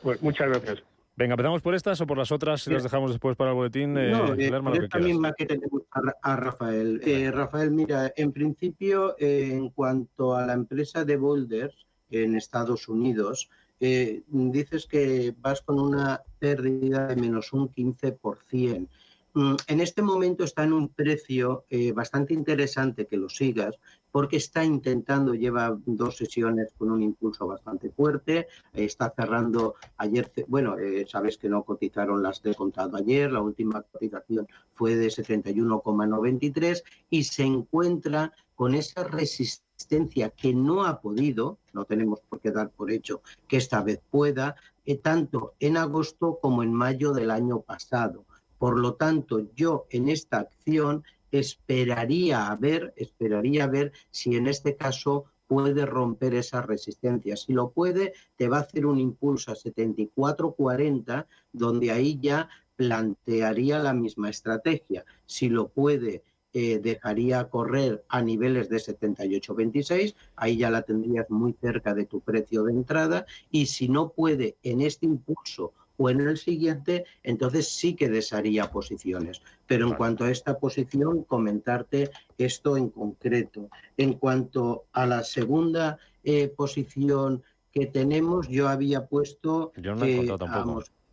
Pues 0.02 0.22
muchas 0.22 0.48
gracias. 0.48 0.82
Venga, 1.16 1.34
¿empezamos 1.34 1.60
por 1.60 1.74
estas 1.74 2.00
o 2.00 2.06
por 2.06 2.16
las 2.16 2.32
otras? 2.32 2.62
Si 2.62 2.70
las 2.70 2.82
dejamos 2.82 3.10
después 3.10 3.36
para 3.36 3.50
el 3.50 3.56
boletín. 3.56 3.96
Eh, 3.98 4.10
no, 4.10 4.34
eh, 4.34 4.50
esta 4.82 4.98
misma 4.98 5.34
que 5.34 5.44
tenemos 5.44 5.82
a, 6.22 6.36
Rafael. 6.36 7.00
Eh, 7.04 7.30
Rafael, 7.30 7.70
mira, 7.70 8.12
en 8.16 8.32
principio, 8.32 9.16
en 9.18 9.68
cuanto 9.70 10.34
a 10.34 10.46
la 10.46 10.54
empresa 10.54 11.04
de 11.04 11.16
Boulders 11.16 11.86
en 12.10 12.36
Estados 12.36 12.88
Unidos, 12.88 13.50
eh, 13.80 14.22
dices 14.28 14.86
que 14.86 15.34
vas 15.40 15.62
con 15.62 15.80
una 15.80 16.22
pérdida 16.38 17.06
de 17.06 17.16
menos 17.16 17.52
un 17.54 17.68
15%. 17.70 18.88
Mm, 19.32 19.54
en 19.68 19.80
este 19.80 20.02
momento 20.02 20.44
está 20.44 20.64
en 20.64 20.74
un 20.74 20.88
precio 20.88 21.64
eh, 21.70 21.92
bastante 21.92 22.34
interesante 22.34 23.06
que 23.06 23.16
lo 23.16 23.28
sigas 23.28 23.76
porque 24.12 24.36
está 24.36 24.64
intentando, 24.64 25.34
lleva 25.34 25.78
dos 25.86 26.16
sesiones 26.16 26.72
con 26.76 26.90
un 26.90 27.02
impulso 27.02 27.46
bastante 27.46 27.90
fuerte, 27.90 28.48
está 28.72 29.12
cerrando 29.14 29.74
ayer, 29.96 30.32
bueno, 30.48 30.78
eh, 30.78 31.06
sabes 31.08 31.36
que 31.38 31.48
no 31.48 31.64
cotizaron 31.64 32.22
las 32.22 32.42
de 32.42 32.54
contado 32.54 32.96
ayer, 32.96 33.32
la 33.32 33.40
última 33.40 33.82
cotización 33.82 34.46
fue 34.74 34.96
de 34.96 35.08
71,93 35.08 36.82
y 37.10 37.24
se 37.24 37.44
encuentra 37.44 38.32
con 38.54 38.74
esa 38.74 39.04
resistencia 39.04 40.30
que 40.30 40.52
no 40.52 40.84
ha 40.84 41.00
podido, 41.00 41.58
no 41.72 41.84
tenemos 41.84 42.20
por 42.28 42.40
qué 42.40 42.50
dar 42.50 42.70
por 42.70 42.90
hecho 42.90 43.22
que 43.48 43.56
esta 43.56 43.82
vez 43.82 44.00
pueda, 44.10 44.54
eh, 44.84 44.96
tanto 44.96 45.54
en 45.60 45.76
agosto 45.76 46.38
como 46.40 46.62
en 46.62 46.72
mayo 46.72 47.12
del 47.12 47.30
año 47.30 47.60
pasado. 47.60 48.24
Por 48.58 48.78
lo 48.78 48.94
tanto, 48.94 49.40
yo 49.54 49.86
en 49.88 50.10
esta 50.10 50.40
acción 50.40 51.04
esperaría 51.32 52.50
a 52.50 52.56
ver, 52.56 52.92
esperaría 52.96 53.66
ver 53.66 53.92
si 54.10 54.36
en 54.36 54.46
este 54.46 54.76
caso 54.76 55.26
puede 55.46 55.84
romper 55.84 56.34
esa 56.34 56.62
resistencia. 56.62 57.36
Si 57.36 57.52
lo 57.52 57.70
puede, 57.70 58.12
te 58.36 58.48
va 58.48 58.58
a 58.58 58.60
hacer 58.60 58.86
un 58.86 59.00
impulso 59.00 59.50
a 59.50 59.56
74.40, 59.56 61.26
donde 61.52 61.90
ahí 61.90 62.20
ya 62.20 62.48
plantearía 62.76 63.80
la 63.80 63.92
misma 63.92 64.30
estrategia. 64.30 65.04
Si 65.26 65.48
lo 65.48 65.68
puede, 65.68 66.22
eh, 66.52 66.78
dejaría 66.78 67.48
correr 67.48 68.04
a 68.08 68.22
niveles 68.22 68.68
de 68.68 68.78
78.26, 68.78 70.14
ahí 70.36 70.56
ya 70.56 70.70
la 70.70 70.82
tendrías 70.82 71.28
muy 71.30 71.52
cerca 71.60 71.94
de 71.94 72.06
tu 72.06 72.20
precio 72.20 72.64
de 72.64 72.72
entrada, 72.72 73.26
y 73.50 73.66
si 73.66 73.88
no 73.88 74.10
puede 74.12 74.56
en 74.62 74.80
este 74.80 75.06
impulso 75.06 75.72
o 76.00 76.08
en 76.08 76.22
el 76.22 76.38
siguiente, 76.38 77.04
entonces 77.22 77.68
sí 77.68 77.94
que 77.94 78.08
desharía 78.08 78.70
posiciones. 78.70 79.42
Pero 79.66 79.86
en 79.86 79.94
cuanto 79.94 80.24
a 80.24 80.30
esta 80.30 80.58
posición, 80.58 81.24
comentarte 81.24 82.10
esto 82.38 82.78
en 82.78 82.88
concreto. 82.88 83.68
En 83.98 84.14
cuanto 84.14 84.84
a 84.92 85.04
la 85.04 85.22
segunda 85.22 85.98
eh, 86.24 86.48
posición 86.48 87.42
que 87.70 87.84
tenemos, 87.84 88.48
yo 88.48 88.68
había 88.68 89.06
puesto... 89.08 89.72
Yo 89.76 89.94
no 89.94 90.06
he 90.06 90.20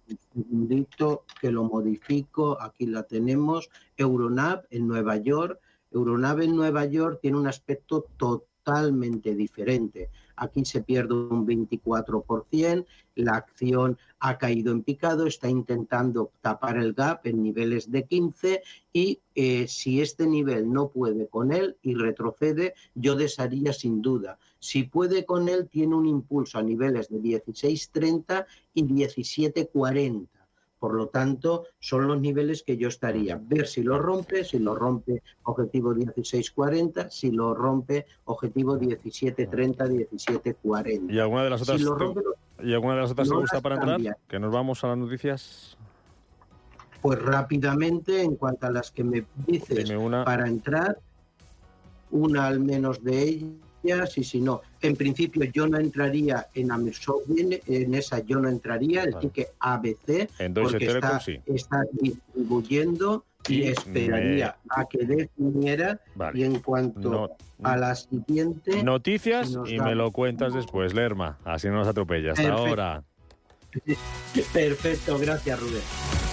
un 0.09 0.17
segundito 0.33 1.25
que 1.41 1.51
lo 1.51 1.65
modifico, 1.65 2.57
aquí 2.61 2.85
la 2.85 3.03
tenemos, 3.03 3.69
Euronav 3.97 4.67
en 4.69 4.87
Nueva 4.87 5.17
York. 5.17 5.59
Euronav 5.91 6.39
en 6.39 6.55
Nueva 6.55 6.85
York 6.85 7.19
tiene 7.21 7.37
un 7.37 7.47
aspecto 7.47 8.05
totalmente 8.15 9.35
diferente. 9.35 10.09
Aquí 10.37 10.63
se 10.65 10.81
pierde 10.81 11.13
un 11.13 11.45
24%, 11.45 12.85
la 13.15 13.35
acción 13.35 13.97
ha 14.19 14.37
caído 14.37 14.71
en 14.71 14.83
picado, 14.83 15.27
está 15.27 15.49
intentando 15.49 16.31
tapar 16.41 16.77
el 16.77 16.93
gap 16.93 17.25
en 17.25 17.41
niveles 17.43 17.91
de 17.91 18.03
15 18.05 18.61
y 18.93 19.19
eh, 19.35 19.67
si 19.67 20.01
este 20.01 20.27
nivel 20.27 20.71
no 20.71 20.89
puede 20.89 21.27
con 21.27 21.51
él 21.51 21.77
y 21.81 21.95
retrocede, 21.95 22.75
yo 22.95 23.15
desharía 23.15 23.73
sin 23.73 24.01
duda. 24.01 24.37
Si 24.59 24.83
puede 24.83 25.25
con 25.25 25.49
él, 25.49 25.67
tiene 25.67 25.95
un 25.95 26.05
impulso 26.05 26.59
a 26.59 26.63
niveles 26.63 27.09
de 27.09 27.19
16.30 27.19 28.45
y 28.73 28.83
17.40 28.83 30.27
por 30.79 30.93
lo 30.93 31.07
tanto, 31.07 31.65
son 31.79 32.07
los 32.07 32.19
niveles 32.19 32.63
que 32.63 32.77
yo 32.77 32.87
estaría. 32.87 33.39
Ver 33.41 33.67
si 33.67 33.83
lo 33.83 33.97
rompe, 33.97 34.43
si 34.43 34.59
lo 34.59 34.75
rompe 34.75 35.23
objetivo 35.43 35.93
1640, 35.93 37.09
si 37.09 37.31
lo 37.31 37.53
rompe 37.53 38.05
objetivo 38.25 38.77
1730, 38.77 39.85
1740. 39.85 41.13
¿Y 41.13 41.19
alguna 41.19 41.43
de 41.43 41.49
las 41.49 41.61
otras, 41.63 41.81
¿y 41.81 42.73
alguna 42.73 42.95
de 42.95 43.01
las 43.01 43.11
otras 43.11 43.29
gusta 43.29 43.61
para 43.61 43.75
entrar? 43.75 44.17
Que 44.27 44.39
nos 44.39 44.53
vamos 44.53 44.83
a 44.83 44.87
las 44.87 44.97
noticias. 44.97 45.77
Pues 47.01 47.21
rápidamente, 47.21 48.21
en 48.21 48.35
cuanto 48.35 48.67
a 48.67 48.71
las 48.71 48.91
que 48.91 49.03
me 49.03 49.25
dices 49.45 49.91
para 50.25 50.47
entrar, 50.47 50.99
una 52.11 52.47
al 52.47 52.59
menos 52.59 53.03
de 53.03 53.23
ellas 53.23 53.66
y 53.83 54.23
si 54.23 54.41
no. 54.41 54.61
En 54.81 54.95
principio 54.95 55.43
yo 55.45 55.67
no 55.67 55.77
entraría 55.77 56.47
en 56.53 56.71
Amersfoort, 56.71 57.25
en 57.29 57.93
esa 57.93 58.19
yo 58.19 58.39
no 58.39 58.49
entraría, 58.49 59.03
el 59.03 59.17
ticket 59.17 59.49
ABC, 59.59 60.29
porque 60.53 60.85
está, 60.85 61.21
está, 61.45 61.83
distribuyendo 61.93 63.25
y, 63.47 63.63
esperaría 63.63 64.57
a 64.69 64.85
que 64.85 65.05
definiera 65.05 65.99
y 66.33 66.43
en 66.43 66.59
cuanto 66.59 67.35
a 67.63 67.77
la 67.77 67.95
siguiente... 67.95 68.83
Noticias 68.83 69.57
y 69.67 69.79
me 69.79 69.95
lo 69.95 70.11
cuentas 70.11 70.53
después, 70.53 70.93
Lerma, 70.93 71.37
así 71.45 71.67
no 71.67 71.75
nos 71.75 71.87
atropellas. 71.87 72.37
Hasta 72.37 72.51
ahora. 72.51 73.03
Perfecto, 74.53 75.17
gracias 75.19 75.59
Rubén. 75.59 76.26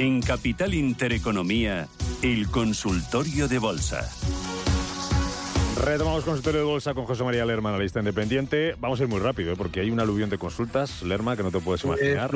En 0.00 0.22
Capital 0.22 0.72
Intereconomía, 0.72 1.86
el 2.22 2.50
consultorio 2.50 3.48
de 3.48 3.58
bolsa. 3.58 4.08
Retomamos 5.84 6.24
consultorio 6.24 6.60
de 6.60 6.66
bolsa 6.66 6.94
con 6.94 7.04
José 7.04 7.22
María 7.22 7.44
Lerma, 7.44 7.68
analista 7.68 7.98
independiente. 7.98 8.76
Vamos 8.80 8.98
a 8.98 9.02
ir 9.02 9.10
muy 9.10 9.20
rápido, 9.20 9.52
¿eh? 9.52 9.56
porque 9.58 9.80
hay 9.80 9.90
una 9.90 10.04
aluvión 10.04 10.30
de 10.30 10.38
consultas, 10.38 11.02
Lerma, 11.02 11.36
que 11.36 11.42
no 11.42 11.50
te 11.50 11.60
puedes 11.60 11.82
pues, 11.82 12.00
imaginar. 12.00 12.30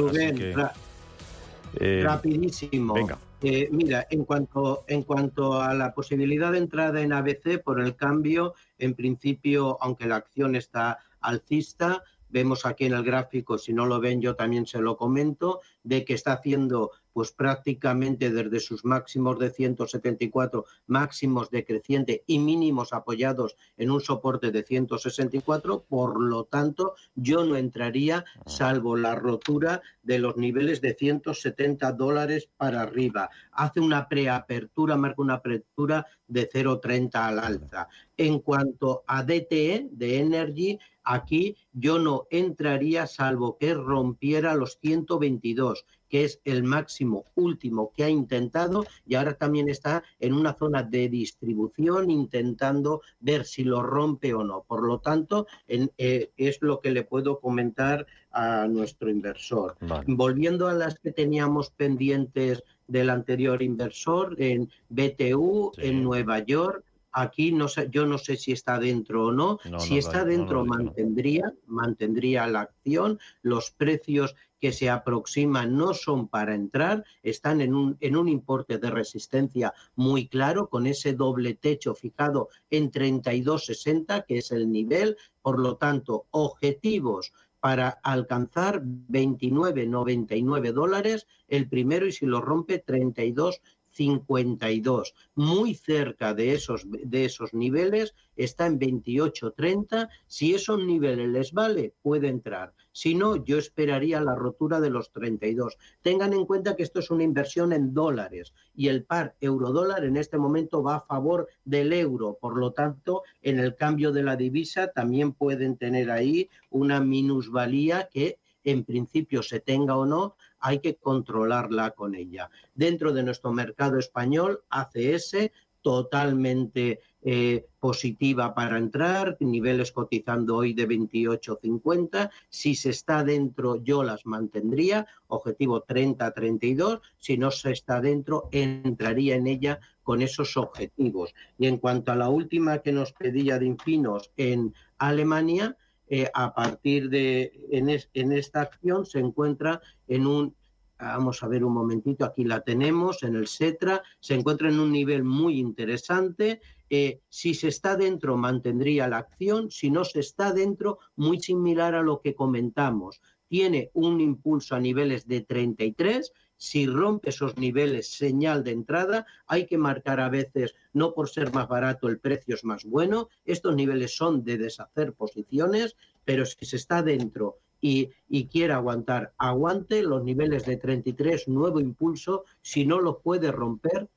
Eh, 1.80 2.02
rapidísimo. 2.04 2.92
Venga. 2.92 3.16
Eh, 3.40 3.70
mira, 3.72 4.06
en 4.10 4.26
cuanto, 4.26 4.84
en 4.86 5.02
cuanto 5.02 5.62
a 5.62 5.72
la 5.72 5.94
posibilidad 5.94 6.52
de 6.52 6.58
entrada 6.58 7.00
en 7.00 7.14
ABC 7.14 7.62
por 7.64 7.80
el 7.80 7.96
cambio, 7.96 8.52
en 8.78 8.92
principio, 8.92 9.78
aunque 9.80 10.04
la 10.04 10.16
acción 10.16 10.54
está 10.54 10.98
alcista, 11.18 12.02
vemos 12.28 12.66
aquí 12.66 12.84
en 12.84 12.92
el 12.92 13.04
gráfico, 13.04 13.56
si 13.56 13.72
no 13.72 13.86
lo 13.86 14.00
ven 14.00 14.20
yo 14.20 14.34
también 14.34 14.66
se 14.66 14.80
lo 14.80 14.98
comento, 14.98 15.60
de 15.82 16.04
que 16.04 16.12
está 16.12 16.34
haciendo 16.34 16.90
pues 17.14 17.32
prácticamente 17.32 18.30
desde 18.30 18.60
sus 18.60 18.84
máximos 18.84 19.38
de 19.38 19.48
174, 19.48 20.66
máximos 20.86 21.48
decreciente 21.50 22.24
y 22.26 22.40
mínimos 22.40 22.92
apoyados 22.92 23.56
en 23.78 23.90
un 23.90 24.02
soporte 24.02 24.50
de 24.50 24.64
164, 24.64 25.84
por 25.88 26.20
lo 26.20 26.44
tanto 26.44 26.94
yo 27.14 27.44
no 27.44 27.56
entraría 27.56 28.24
salvo 28.44 28.96
la 28.96 29.14
rotura 29.14 29.80
de 30.02 30.18
los 30.18 30.36
niveles 30.36 30.80
de 30.80 30.94
170 30.94 31.92
dólares 31.92 32.50
para 32.56 32.82
arriba. 32.82 33.30
Hace 33.54 33.80
una 33.80 34.08
preapertura, 34.08 34.96
marca 34.96 35.22
una 35.22 35.34
apertura 35.34 36.06
de 36.26 36.48
0,30 36.48 37.10
al 37.14 37.38
alza. 37.38 37.88
En 38.16 38.40
cuanto 38.40 39.04
a 39.06 39.22
DTE, 39.22 39.88
de 39.90 40.18
Energy, 40.18 40.78
aquí 41.02 41.56
yo 41.72 41.98
no 41.98 42.26
entraría 42.30 43.06
salvo 43.06 43.56
que 43.58 43.74
rompiera 43.74 44.54
los 44.54 44.78
122 44.80 45.84
que 46.14 46.22
es 46.22 46.40
el 46.44 46.62
máximo 46.62 47.24
último 47.34 47.90
que 47.92 48.04
ha 48.04 48.08
intentado 48.08 48.84
y 49.04 49.16
ahora 49.16 49.34
también 49.34 49.68
está 49.68 50.04
en 50.20 50.32
una 50.32 50.54
zona 50.54 50.84
de 50.84 51.08
distribución 51.08 52.08
intentando 52.08 53.02
ver 53.18 53.44
si 53.44 53.64
lo 53.64 53.82
rompe 53.82 54.32
o 54.32 54.44
no. 54.44 54.62
Por 54.62 54.86
lo 54.86 55.00
tanto, 55.00 55.48
eh, 55.66 56.30
es 56.36 56.58
lo 56.62 56.80
que 56.80 56.92
le 56.92 57.02
puedo 57.02 57.40
comentar 57.40 58.06
a 58.30 58.68
nuestro 58.68 59.10
inversor. 59.10 59.76
Volviendo 60.06 60.68
a 60.68 60.74
las 60.74 61.00
que 61.00 61.10
teníamos 61.10 61.70
pendientes 61.70 62.62
del 62.86 63.10
anterior 63.10 63.62
inversor, 63.62 64.34
en 64.38 64.70
BTU, 64.88 65.72
en 65.78 66.02
Nueva 66.02 66.40
York, 66.40 66.84
aquí 67.14 67.52
no 67.52 67.68
sé, 67.68 67.88
yo 67.90 68.06
no 68.06 68.18
sé 68.18 68.36
si 68.36 68.52
está 68.52 68.78
dentro 68.78 69.26
o 69.26 69.32
no. 69.32 69.58
si 69.78 69.98
está 69.98 70.24
dentro, 70.24 70.66
mantendría, 70.66 71.52
mantendría 71.66 72.46
la 72.46 72.62
acción. 72.62 73.18
Los 73.42 73.70
precios 73.70 74.34
que 74.60 74.72
se 74.72 74.90
aproximan 74.90 75.76
no 75.76 75.94
son 75.94 76.28
para 76.28 76.54
entrar, 76.54 77.04
están 77.22 77.60
en 77.60 77.74
un, 77.74 77.96
en 78.00 78.16
un 78.16 78.28
importe 78.28 78.78
de 78.78 78.90
resistencia 78.90 79.74
muy 79.94 80.26
claro, 80.26 80.68
con 80.68 80.86
ese 80.86 81.12
doble 81.12 81.54
techo 81.54 81.94
fijado 81.94 82.48
en 82.70 82.90
32,60, 82.90 84.24
que 84.26 84.38
es 84.38 84.50
el 84.50 84.70
nivel. 84.70 85.16
Por 85.42 85.60
lo 85.60 85.76
tanto, 85.76 86.26
objetivos 86.30 87.32
para 87.64 87.88
alcanzar 88.02 88.82
29,99 88.84 90.72
dólares 90.74 91.26
el 91.48 91.66
primero 91.66 92.06
y 92.06 92.12
si 92.12 92.26
lo 92.26 92.42
rompe 92.42 92.78
32 92.78 93.62
52, 93.94 95.14
muy 95.34 95.74
cerca 95.74 96.34
de 96.34 96.52
esos, 96.52 96.86
de 96.90 97.24
esos 97.24 97.54
niveles, 97.54 98.14
está 98.36 98.66
en 98.66 98.78
28.30. 98.78 100.08
Si 100.26 100.54
esos 100.54 100.84
niveles 100.84 101.28
les 101.28 101.52
vale, 101.52 101.94
puede 102.02 102.28
entrar. 102.28 102.74
Si 102.92 103.14
no, 103.14 103.36
yo 103.44 103.58
esperaría 103.58 104.20
la 104.20 104.34
rotura 104.34 104.80
de 104.80 104.90
los 104.90 105.10
32. 105.12 105.78
Tengan 106.02 106.32
en 106.32 106.44
cuenta 106.44 106.76
que 106.76 106.82
esto 106.82 107.00
es 107.00 107.10
una 107.10 107.24
inversión 107.24 107.72
en 107.72 107.94
dólares 107.94 108.52
y 108.74 108.88
el 108.88 109.04
par 109.04 109.36
euro-dólar 109.40 110.04
en 110.04 110.16
este 110.16 110.38
momento 110.38 110.82
va 110.82 110.96
a 110.96 111.06
favor 111.06 111.48
del 111.64 111.92
euro. 111.92 112.38
Por 112.40 112.56
lo 112.56 112.72
tanto, 112.72 113.22
en 113.42 113.58
el 113.58 113.76
cambio 113.76 114.12
de 114.12 114.22
la 114.22 114.36
divisa 114.36 114.88
también 114.88 115.32
pueden 115.32 115.76
tener 115.76 116.10
ahí 116.10 116.48
una 116.70 117.00
minusvalía 117.00 118.08
que 118.12 118.38
en 118.64 118.84
principio 118.84 119.42
se 119.42 119.60
tenga 119.60 119.96
o 119.96 120.06
no, 120.06 120.36
hay 120.64 120.78
que 120.78 120.96
controlarla 120.96 121.90
con 121.90 122.14
ella. 122.14 122.48
Dentro 122.74 123.12
de 123.12 123.22
nuestro 123.22 123.52
mercado 123.52 123.98
español, 123.98 124.62
ACS 124.70 125.50
totalmente 125.82 127.00
eh, 127.20 127.66
positiva 127.78 128.54
para 128.54 128.78
entrar, 128.78 129.36
niveles 129.40 129.92
cotizando 129.92 130.56
hoy 130.56 130.72
de 130.72 130.88
28.50. 130.88 132.30
Si 132.48 132.74
se 132.74 132.88
está 132.88 133.22
dentro, 133.22 133.84
yo 133.84 134.02
las 134.02 134.24
mantendría, 134.24 135.06
objetivo 135.26 135.84
30-32. 135.84 137.02
Si 137.18 137.36
no 137.36 137.50
se 137.50 137.72
está 137.72 138.00
dentro, 138.00 138.48
entraría 138.50 139.36
en 139.36 139.46
ella 139.46 139.80
con 140.02 140.22
esos 140.22 140.56
objetivos. 140.56 141.34
Y 141.58 141.66
en 141.66 141.76
cuanto 141.76 142.10
a 142.10 142.16
la 142.16 142.30
última 142.30 142.78
que 142.78 142.92
nos 142.92 143.12
pedía 143.12 143.58
de 143.58 143.66
Infinos 143.66 144.30
en 144.38 144.72
Alemania, 144.96 145.76
eh, 146.06 146.30
a 146.34 146.54
partir 146.54 147.08
de 147.08 147.52
en, 147.70 147.88
en 147.88 148.32
esta 148.32 148.60
acción 148.60 149.06
se 149.06 149.18
encuentra 149.18 149.80
en 150.06 150.26
un 150.26 150.54
Vamos 150.98 151.42
a 151.42 151.48
ver 151.48 151.64
un 151.64 151.74
momentito, 151.74 152.24
aquí 152.24 152.44
la 152.44 152.60
tenemos 152.60 153.22
en 153.24 153.34
el 153.34 153.48
SETRA, 153.48 154.02
se 154.20 154.34
encuentra 154.34 154.68
en 154.68 154.78
un 154.78 154.92
nivel 154.92 155.24
muy 155.24 155.58
interesante. 155.58 156.60
Eh, 156.88 157.20
si 157.28 157.54
se 157.54 157.68
está 157.68 157.96
dentro, 157.96 158.36
mantendría 158.36 159.08
la 159.08 159.18
acción, 159.18 159.70
si 159.70 159.90
no 159.90 160.04
se 160.04 160.20
está 160.20 160.52
dentro, 160.52 160.98
muy 161.16 161.40
similar 161.40 161.94
a 161.94 162.02
lo 162.02 162.20
que 162.20 162.34
comentamos. 162.34 163.20
Tiene 163.48 163.90
un 163.92 164.20
impulso 164.20 164.76
a 164.76 164.80
niveles 164.80 165.26
de 165.26 165.40
33, 165.40 166.32
si 166.56 166.86
rompe 166.86 167.30
esos 167.30 167.56
niveles, 167.56 168.08
señal 168.08 168.64
de 168.64 168.72
entrada, 168.72 169.26
hay 169.46 169.66
que 169.66 169.78
marcar 169.78 170.20
a 170.20 170.28
veces, 170.28 170.74
no 170.92 171.14
por 171.14 171.28
ser 171.28 171.52
más 171.52 171.68
barato, 171.68 172.08
el 172.08 172.18
precio 172.18 172.54
es 172.54 172.64
más 172.64 172.84
bueno, 172.84 173.28
estos 173.44 173.74
niveles 173.74 174.16
son 174.16 174.44
de 174.44 174.58
deshacer 174.58 175.12
posiciones, 175.12 175.96
pero 176.24 176.46
si 176.46 176.64
se 176.64 176.76
está 176.76 177.02
dentro 177.02 177.58
y, 177.80 178.10
y 178.28 178.46
quiere 178.46 178.72
aguantar, 178.72 179.34
aguante. 179.36 180.02
Los 180.02 180.24
niveles 180.24 180.64
de 180.64 180.78
33, 180.78 181.48
nuevo 181.48 181.80
impulso, 181.80 182.44
si 182.62 182.86
no 182.86 183.00
lo 183.00 183.18
puede 183.18 183.52
romper, 183.52 184.08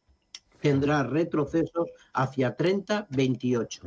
tendrá 0.62 1.04
retrocesos 1.04 1.89
hacia 2.13 2.56
30, 2.56 3.08
28. 3.10 3.82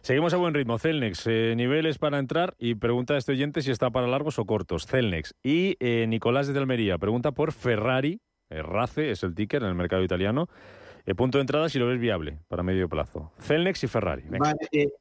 Seguimos 0.00 0.34
a 0.34 0.36
buen 0.36 0.54
ritmo. 0.54 0.78
Celnex, 0.78 1.26
eh, 1.26 1.54
niveles 1.56 1.98
para 1.98 2.18
entrar 2.18 2.54
y 2.58 2.74
pregunta 2.74 3.14
a 3.14 3.18
este 3.18 3.32
oyente 3.32 3.62
si 3.62 3.70
está 3.70 3.90
para 3.90 4.06
largos 4.06 4.38
o 4.38 4.44
cortos. 4.44 4.86
Celnex. 4.86 5.34
Y 5.42 5.76
eh, 5.80 6.06
Nicolás 6.06 6.46
de 6.46 6.58
Almería 6.58 6.98
pregunta 6.98 7.32
por 7.32 7.52
Ferrari. 7.52 8.20
Eh, 8.50 8.62
RACE 8.62 9.10
es 9.10 9.22
el 9.22 9.34
ticker 9.34 9.62
en 9.62 9.68
el 9.68 9.74
mercado 9.74 10.02
italiano. 10.02 10.48
punto 11.16 11.38
de 11.38 11.42
entrada 11.42 11.68
si 11.68 11.78
lo 11.78 11.86
ves 11.86 11.98
viable 11.98 12.38
para 12.48 12.62
medio 12.62 12.88
plazo. 12.88 13.32
Celnex 13.38 13.84
y 13.84 13.88
Ferrari. 13.88 14.24
Vale, 14.28 14.92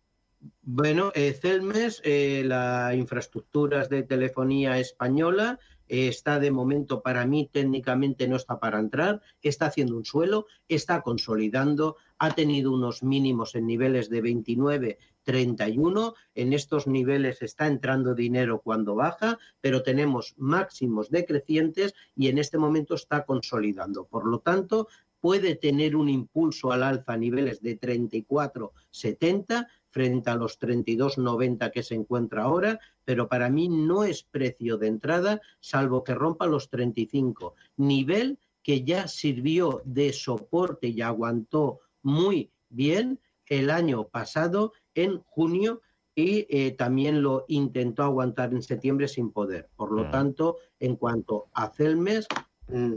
bueno, 0.63 1.11
eh, 1.13 1.33
Celmes, 1.33 2.01
eh, 2.03 2.43
la 2.45 2.95
infraestructuras 2.95 3.89
de 3.89 4.03
telefonía 4.03 4.79
española, 4.79 5.59
está 5.91 6.39
de 6.39 6.51
momento 6.51 7.01
para 7.01 7.25
mí 7.25 7.49
técnicamente 7.51 8.25
no 8.29 8.37
está 8.37 8.61
para 8.61 8.79
entrar, 8.79 9.21
está 9.41 9.65
haciendo 9.65 9.97
un 9.97 10.05
suelo, 10.05 10.47
está 10.69 11.01
consolidando, 11.01 11.97
ha 12.17 12.31
tenido 12.33 12.71
unos 12.71 13.03
mínimos 13.03 13.55
en 13.55 13.67
niveles 13.67 14.09
de 14.09 14.21
29, 14.21 14.99
31, 15.23 16.13
en 16.33 16.53
estos 16.53 16.87
niveles 16.87 17.41
está 17.41 17.67
entrando 17.67 18.15
dinero 18.15 18.61
cuando 18.63 18.95
baja, 18.95 19.37
pero 19.59 19.83
tenemos 19.83 20.33
máximos 20.37 21.09
decrecientes 21.09 21.93
y 22.15 22.29
en 22.29 22.37
este 22.37 22.57
momento 22.57 22.95
está 22.95 23.25
consolidando. 23.25 24.05
Por 24.05 24.25
lo 24.25 24.39
tanto, 24.39 24.87
puede 25.19 25.55
tener 25.55 25.97
un 25.97 26.07
impulso 26.07 26.71
al 26.71 26.83
alza 26.83 27.13
a 27.13 27.17
niveles 27.17 27.61
de 27.61 27.75
34, 27.75 28.71
70 28.89 29.67
frente 29.89 30.29
a 30.29 30.35
los 30.35 30.57
32,90 30.59 31.69
que 31.71 31.83
se 31.83 31.95
encuentra 31.95 32.43
ahora, 32.43 32.79
pero 33.11 33.27
para 33.27 33.49
mí 33.49 33.67
no 33.67 34.05
es 34.05 34.23
precio 34.23 34.77
de 34.77 34.87
entrada, 34.87 35.41
salvo 35.59 36.01
que 36.01 36.15
rompa 36.15 36.45
los 36.45 36.69
35. 36.69 37.55
Nivel 37.75 38.39
que 38.63 38.85
ya 38.85 39.09
sirvió 39.09 39.81
de 39.83 40.13
soporte 40.13 40.87
y 40.87 41.01
aguantó 41.01 41.81
muy 42.03 42.51
bien 42.69 43.19
el 43.47 43.69
año 43.69 44.05
pasado 44.05 44.71
en 44.95 45.19
junio 45.23 45.81
y 46.15 46.47
eh, 46.49 46.71
también 46.71 47.21
lo 47.21 47.43
intentó 47.49 48.03
aguantar 48.03 48.53
en 48.53 48.61
septiembre 48.61 49.09
sin 49.09 49.31
poder. 49.31 49.67
Por 49.75 49.91
lo 49.91 50.05
mm. 50.05 50.11
tanto, 50.11 50.55
en 50.79 50.95
cuanto 50.95 51.49
a 51.53 51.67
Celmes, 51.67 52.29
mm, 52.69 52.93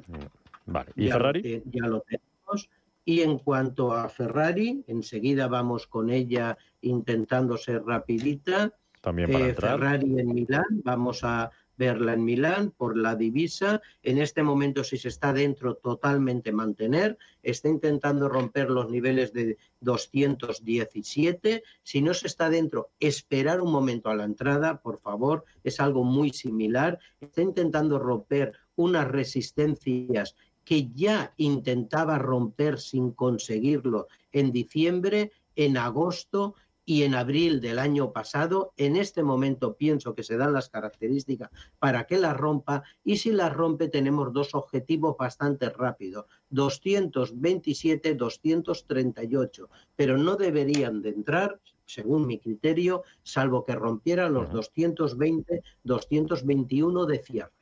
vale. 0.67 0.93
¿Y 0.95 1.09
Ferrari? 1.09 1.61
ya 1.73 1.89
lo 1.89 2.03
tenemos. 2.03 2.71
Y 3.05 3.23
en 3.23 3.41
cuanto 3.41 3.93
a 3.93 4.09
Ferrari, 4.09 4.85
enseguida 4.87 5.49
vamos 5.49 5.89
con 5.89 6.09
ella 6.09 6.57
intentando 6.83 7.57
ser 7.57 7.83
rapidita. 7.85 8.73
También 9.05 9.31
para 9.31 9.49
eh, 9.49 9.55
Ferrari 9.55 10.19
en 10.19 10.33
Milán, 10.33 10.81
vamos 10.83 11.25
a 11.25 11.51
verla 11.77 12.15
en 12.15 12.25
Milán 12.25 12.71
por 12.71 12.97
la 12.97 13.15
divisa. 13.15 13.83
En 14.03 14.17
este 14.17 14.43
momento, 14.43 14.83
si 14.83 14.97
se 14.97 15.09
está 15.09 15.35
dentro, 15.35 15.75
totalmente 15.75 16.53
mantener. 16.53 17.19
Está 17.43 17.69
intentando 17.69 18.31
romper 18.31 18.71
los 18.71 18.89
niveles 18.89 19.35
de 19.35 19.59
217. 19.81 21.63
Si 21.83 22.01
no 22.01 22.15
se 22.15 22.29
está 22.29 22.49
dentro, 22.49 22.93
esperar 22.99 23.61
un 23.61 23.73
momento 23.73 24.09
a 24.09 24.15
la 24.15 24.25
entrada, 24.25 24.81
por 24.81 25.01
favor. 25.01 25.45
Es 25.65 25.81
algo 25.81 26.03
muy 26.03 26.31
similar. 26.31 26.99
Está 27.21 27.43
intentando 27.43 27.99
romper 27.99 28.55
unas 28.75 29.07
resistencias 29.07 30.35
que 30.65 30.89
ya 30.95 31.35
intentaba 31.37 32.19
romper 32.19 32.81
sin 32.81 33.11
conseguirlo 33.11 34.09
en 34.33 34.51
diciembre, 34.51 35.31
en 35.57 35.77
agosto 35.77 36.55
y 36.85 37.03
en 37.03 37.15
abril 37.15 37.61
del 37.61 37.79
año 37.79 38.13
pasado. 38.13 38.73
En 38.77 38.97
este 38.97 39.23
momento 39.23 39.77
pienso 39.77 40.15
que 40.15 40.23
se 40.23 40.37
dan 40.37 40.53
las 40.53 40.69
características 40.69 41.51
para 41.79 42.07
que 42.07 42.19
la 42.19 42.35
rompa 42.35 42.83
y 43.05 43.17
si 43.17 43.33
la 43.33 43.49
rompe 43.49 43.89
tenemos 43.89 44.33
dos 44.33 44.55
objetivos 44.55 45.17
bastante 45.17 45.71
rápidos, 45.71 46.27
227, 46.51 48.15
238, 48.15 49.69
pero 49.97 50.19
no 50.19 50.37
deberían 50.37 51.03
de 51.03 51.11
entrar 51.11 51.61
según 51.87 52.27
mi 52.27 52.39
criterio, 52.39 53.03
salvo 53.23 53.65
que 53.65 53.75
rompiera 53.75 54.29
los 54.29 54.51
220, 54.51 55.63
221 55.83 57.07
de 57.07 57.19
cierre. 57.19 57.53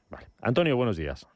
Antonio, 0.41 0.77
buenos 0.77 0.97
días. 0.97 1.27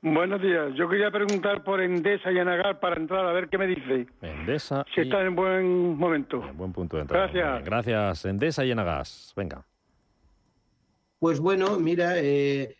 Buenos 0.00 0.40
días. 0.40 0.74
Yo 0.76 0.88
quería 0.88 1.10
preguntar 1.10 1.64
por 1.64 1.80
Endesa 1.80 2.30
y 2.30 2.38
Enagar 2.38 2.78
para 2.78 2.96
entrar 2.96 3.26
a 3.26 3.32
ver 3.32 3.48
qué 3.48 3.58
me 3.58 3.66
dice. 3.66 4.06
Endesa. 4.22 4.84
Si 4.94 5.00
está 5.00 5.22
en 5.22 5.34
buen 5.34 5.96
momento. 5.96 6.44
En 6.48 6.56
buen 6.56 6.72
punto 6.72 6.96
de 6.96 7.02
entrada. 7.02 7.26
Gracias. 7.26 7.64
Gracias, 7.64 8.24
Endesa 8.24 8.64
y 8.64 8.70
Enagas. 8.70 9.32
Venga. 9.36 9.64
Pues 11.18 11.40
bueno, 11.40 11.80
mira, 11.80 12.12
eh, 12.16 12.76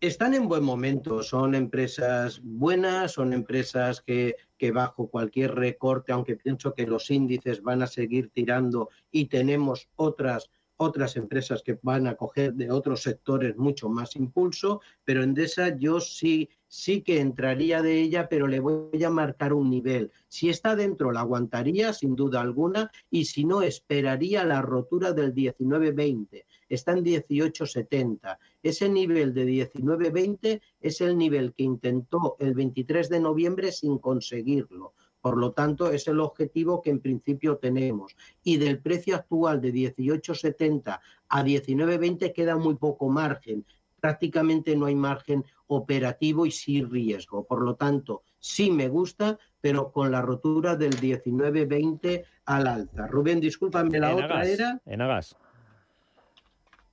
están 0.00 0.34
en 0.34 0.46
buen 0.46 0.62
momento. 0.62 1.22
Son 1.22 1.54
empresas 1.54 2.42
buenas, 2.44 3.12
son 3.12 3.32
empresas 3.32 4.02
que, 4.02 4.36
que 4.58 4.72
bajo 4.72 5.08
cualquier 5.08 5.54
recorte, 5.54 6.12
aunque 6.12 6.36
pienso 6.36 6.74
que 6.74 6.86
los 6.86 7.10
índices 7.10 7.62
van 7.62 7.80
a 7.80 7.86
seguir 7.86 8.28
tirando 8.28 8.90
y 9.10 9.24
tenemos 9.26 9.88
otras 9.96 10.50
otras 10.76 11.16
empresas 11.16 11.62
que 11.62 11.78
van 11.82 12.06
a 12.06 12.16
coger 12.16 12.54
de 12.54 12.70
otros 12.70 13.02
sectores 13.02 13.56
mucho 13.56 13.88
más 13.88 14.16
impulso, 14.16 14.80
pero 15.04 15.22
Endesa 15.22 15.76
yo 15.76 16.00
sí, 16.00 16.48
sí 16.66 17.02
que 17.02 17.20
entraría 17.20 17.82
de 17.82 18.00
ella, 18.00 18.28
pero 18.28 18.46
le 18.46 18.60
voy 18.60 19.02
a 19.04 19.10
marcar 19.10 19.52
un 19.52 19.70
nivel. 19.70 20.10
Si 20.28 20.48
está 20.48 20.74
dentro, 20.74 21.12
la 21.12 21.20
aguantaría 21.20 21.92
sin 21.92 22.16
duda 22.16 22.40
alguna, 22.40 22.90
y 23.10 23.26
si 23.26 23.44
no, 23.44 23.62
esperaría 23.62 24.44
la 24.44 24.62
rotura 24.62 25.12
del 25.12 25.34
19-20. 25.34 26.44
Está 26.68 26.92
en 26.92 27.04
18-70. 27.04 28.38
Ese 28.62 28.88
nivel 28.88 29.34
de 29.34 29.46
19-20 29.46 30.60
es 30.80 31.00
el 31.00 31.18
nivel 31.18 31.52
que 31.52 31.64
intentó 31.64 32.36
el 32.38 32.54
23 32.54 33.08
de 33.08 33.20
noviembre 33.20 33.72
sin 33.72 33.98
conseguirlo. 33.98 34.94
Por 35.22 35.38
lo 35.38 35.52
tanto, 35.52 35.90
es 35.90 36.08
el 36.08 36.18
objetivo 36.18 36.82
que 36.82 36.90
en 36.90 36.98
principio 36.98 37.56
tenemos. 37.56 38.16
Y 38.42 38.56
del 38.56 38.80
precio 38.80 39.14
actual 39.14 39.60
de 39.60 39.72
18,70 39.72 41.00
a 41.28 41.42
19,20 41.44 42.32
queda 42.34 42.56
muy 42.56 42.74
poco 42.74 43.08
margen. 43.08 43.64
Prácticamente 44.00 44.74
no 44.74 44.86
hay 44.86 44.96
margen 44.96 45.44
operativo 45.68 46.44
y 46.44 46.50
sí 46.50 46.82
riesgo. 46.82 47.44
Por 47.44 47.62
lo 47.62 47.76
tanto, 47.76 48.22
sí 48.40 48.72
me 48.72 48.88
gusta, 48.88 49.38
pero 49.60 49.92
con 49.92 50.10
la 50.10 50.22
rotura 50.22 50.74
del 50.74 50.96
19,20 50.96 52.24
al 52.46 52.66
alza. 52.66 53.06
Rubén, 53.06 53.38
discúlpame, 53.38 54.00
la 54.00 54.16
otra 54.16 54.44
era... 54.44 54.80
En 54.86 55.02
Agas. 55.02 55.36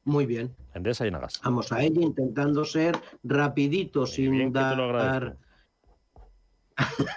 Muy 0.05 0.27
bien. 0.27 0.55
Endesa 0.75 1.05
y 1.05 1.07
en 1.07 1.15
Agas. 1.15 1.41
Vamos 1.43 1.71
a 1.71 1.81
ella 1.81 2.01
intentando 2.01 2.63
ser 2.63 2.95
rapidito, 3.23 4.05
sin 4.05 4.53
dar 4.53 5.35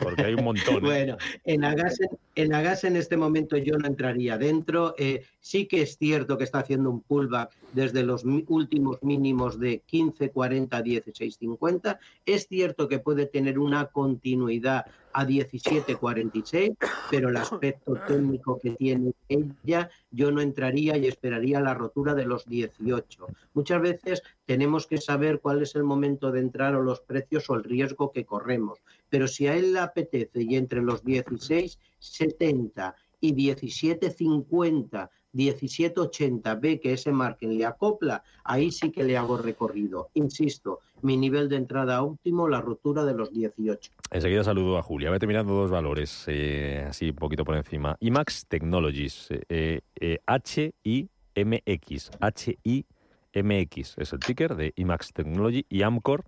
porque 0.03 0.23
hay 0.23 0.35
un 0.35 0.45
montón. 0.45 0.77
¿eh? 0.77 0.81
bueno, 0.81 1.17
en 1.45 1.65
Agas, 1.65 1.99
En 2.35 2.55
Agas 2.55 2.85
en 2.85 2.97
este 2.97 3.17
momento 3.17 3.57
yo 3.57 3.77
no 3.79 3.87
entraría 3.87 4.39
dentro. 4.39 4.95
Eh, 4.99 5.25
sí 5.41 5.67
que 5.67 5.83
es 5.83 5.97
cierto 5.97 6.39
que 6.39 6.45
está 6.45 6.61
haciendo 6.61 6.91
un 6.91 7.01
pullback 7.01 7.51
desde 7.73 8.03
los 8.03 8.25
últimos 8.25 9.03
mínimos 9.03 9.59
de 9.59 9.83
15.40 9.91 10.69
a 10.73 10.83
16.50. 10.83 11.99
Es 12.27 12.47
cierto 12.49 12.89
que 12.89 12.99
puede 12.99 13.27
tener 13.27 13.59
una 13.59 13.87
continuidad 13.87 14.87
a 15.13 15.27
17.46, 15.27 16.77
pero 17.11 17.29
el 17.29 17.37
aspecto 17.37 17.95
técnico 18.07 18.59
que 18.59 18.71
tiene 18.71 19.13
ella, 19.29 19.91
yo 20.11 20.31
no 20.31 20.41
entraría 20.41 20.97
y 20.97 21.07
esperaría 21.07 21.61
la 21.61 21.75
rotura 21.75 22.15
de 22.15 22.25
los 22.25 22.47
18. 22.47 23.27
Muchas 23.55 23.83
veces 23.83 24.23
tenemos 24.47 24.87
que 24.87 24.99
saber 24.99 25.41
cuál 25.41 25.63
es 25.63 25.75
el 25.75 25.85
momento 25.85 26.33
de 26.33 26.41
entrar 26.41 26.75
o 26.75 26.83
los 26.83 27.01
precios 27.01 27.49
o 27.51 27.55
el 27.55 27.65
riesgo 27.65 28.13
que 28.13 28.25
corremos. 28.25 28.79
Pero 29.09 29.29
si 29.29 29.47
a 29.47 29.55
él 29.55 29.73
le 29.75 29.81
apetece 29.81 30.43
y 30.43 30.57
entre 30.57 30.83
los 30.83 31.05
16.70 31.05 32.95
y 33.21 33.35
17.50 33.35 35.11
1780 35.33 36.55
ve 36.57 36.81
que 36.81 36.93
ese 36.93 37.13
margen 37.13 37.57
le 37.57 37.65
acopla, 37.65 38.23
ahí 38.45 38.71
sí 38.71 38.91
que 38.91 39.05
le 39.05 39.17
hago 39.17 39.37
recorrido. 39.39 40.11
Insisto, 40.15 40.81
mi 41.03 41.17
nivel 41.17 41.49
de 41.49 41.57
entrada 41.57 42.03
óptimo, 42.03 42.49
la 42.49 42.61
rotura 42.61 43.05
de 43.05 43.15
los 43.15 43.33
18. 43.33 43.93
Enseguida 44.11 44.45
saludo 44.45 44.79
a 44.79 44.83
Julia. 44.83 45.11
Vete 45.11 45.27
mirando 45.27 45.55
dos 45.55 45.71
valores, 45.71 46.25
eh, 46.29 46.87
así 46.89 47.11
un 47.11 47.17
poquito 47.17 47.45
por 47.45 47.57
encima. 47.57 47.97
IMAX 48.01 48.47
Technologies, 48.47 49.29
eh, 49.49 49.81
eh, 49.97 50.19
H-I-M-X, 50.27 52.11
H-I-M-X 52.21 53.95
es 53.97 54.13
el 54.13 54.21
ticker 54.21 54.55
de 54.55 54.73
IMAX 54.77 55.13
Technology 55.13 55.67
y 55.69 55.83
Amcor, 55.83 56.25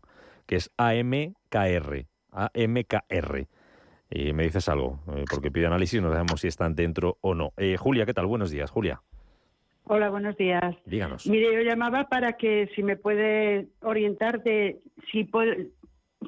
que 0.47 0.57
es 0.57 0.71
A-M-K-R, 0.77 2.07
A-M-K-R. 2.33 3.49
Y 4.11 4.33
me 4.33 4.45
dices 4.45 4.69
algo, 4.69 5.01
eh, 5.17 5.25
porque 5.29 5.51
pide 5.51 5.67
análisis, 5.67 6.01
no 6.01 6.11
sabemos 6.11 6.41
si 6.41 6.49
están 6.49 6.75
dentro 6.75 7.19
o 7.21 7.35
no. 7.35 7.53
Eh, 7.57 7.77
Julia, 7.77 8.07
¿qué 8.07 8.15
tal? 8.15 8.27
Buenos 8.27 8.51
días, 8.51 8.71
Julia. 8.71 9.03
Hola, 9.85 10.09
buenos 10.09 10.37
días. 10.37 10.75
Díganos. 10.87 11.27
Mire, 11.27 11.53
yo 11.53 11.61
llamaba 11.61 12.09
para 12.09 12.35
que 12.35 12.71
si 12.75 12.83
me 12.83 12.97
puede 12.97 13.69
orientar 13.83 14.43
de 14.43 14.81
si, 15.11 15.29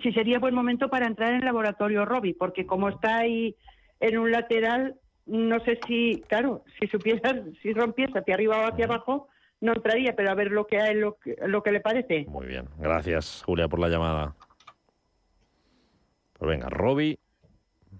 si 0.03 0.13
sería 0.13 0.39
buen 0.39 0.55
momento 0.55 0.91
para 0.91 1.07
entrar 1.07 1.31
en 1.31 1.37
el 1.37 1.45
laboratorio 1.45 2.05
Robi, 2.05 2.35
porque 2.35 2.67
como 2.67 2.89
está 2.89 3.19
ahí 3.19 3.57
en 4.01 4.19
un 4.19 4.31
lateral, 4.31 4.97
no 5.25 5.59
sé 5.61 5.79
si, 5.87 6.23
claro, 6.29 6.65
si 6.79 6.87
supiera, 6.89 7.43
si 7.63 7.73
rompiese 7.73 8.19
hacia 8.19 8.35
arriba 8.35 8.59
o 8.59 8.73
hacia 8.73 8.85
abajo, 8.85 9.29
no 9.61 9.73
entraría, 9.73 10.15
pero 10.15 10.31
a 10.31 10.35
ver 10.35 10.51
lo 10.51 10.67
que 10.67 10.79
hay, 10.79 10.95
lo 10.95 11.17
que, 11.17 11.37
lo 11.47 11.63
que 11.63 11.73
le 11.73 11.81
parece. 11.81 12.27
Muy 12.29 12.47
bien, 12.47 12.69
gracias 12.79 13.43
Julia 13.47 13.69
por 13.69 13.81
la 13.81 13.89
llamada. 13.89 14.35
Pues 16.35 16.51
venga, 16.51 16.69
Robi, 16.69 17.19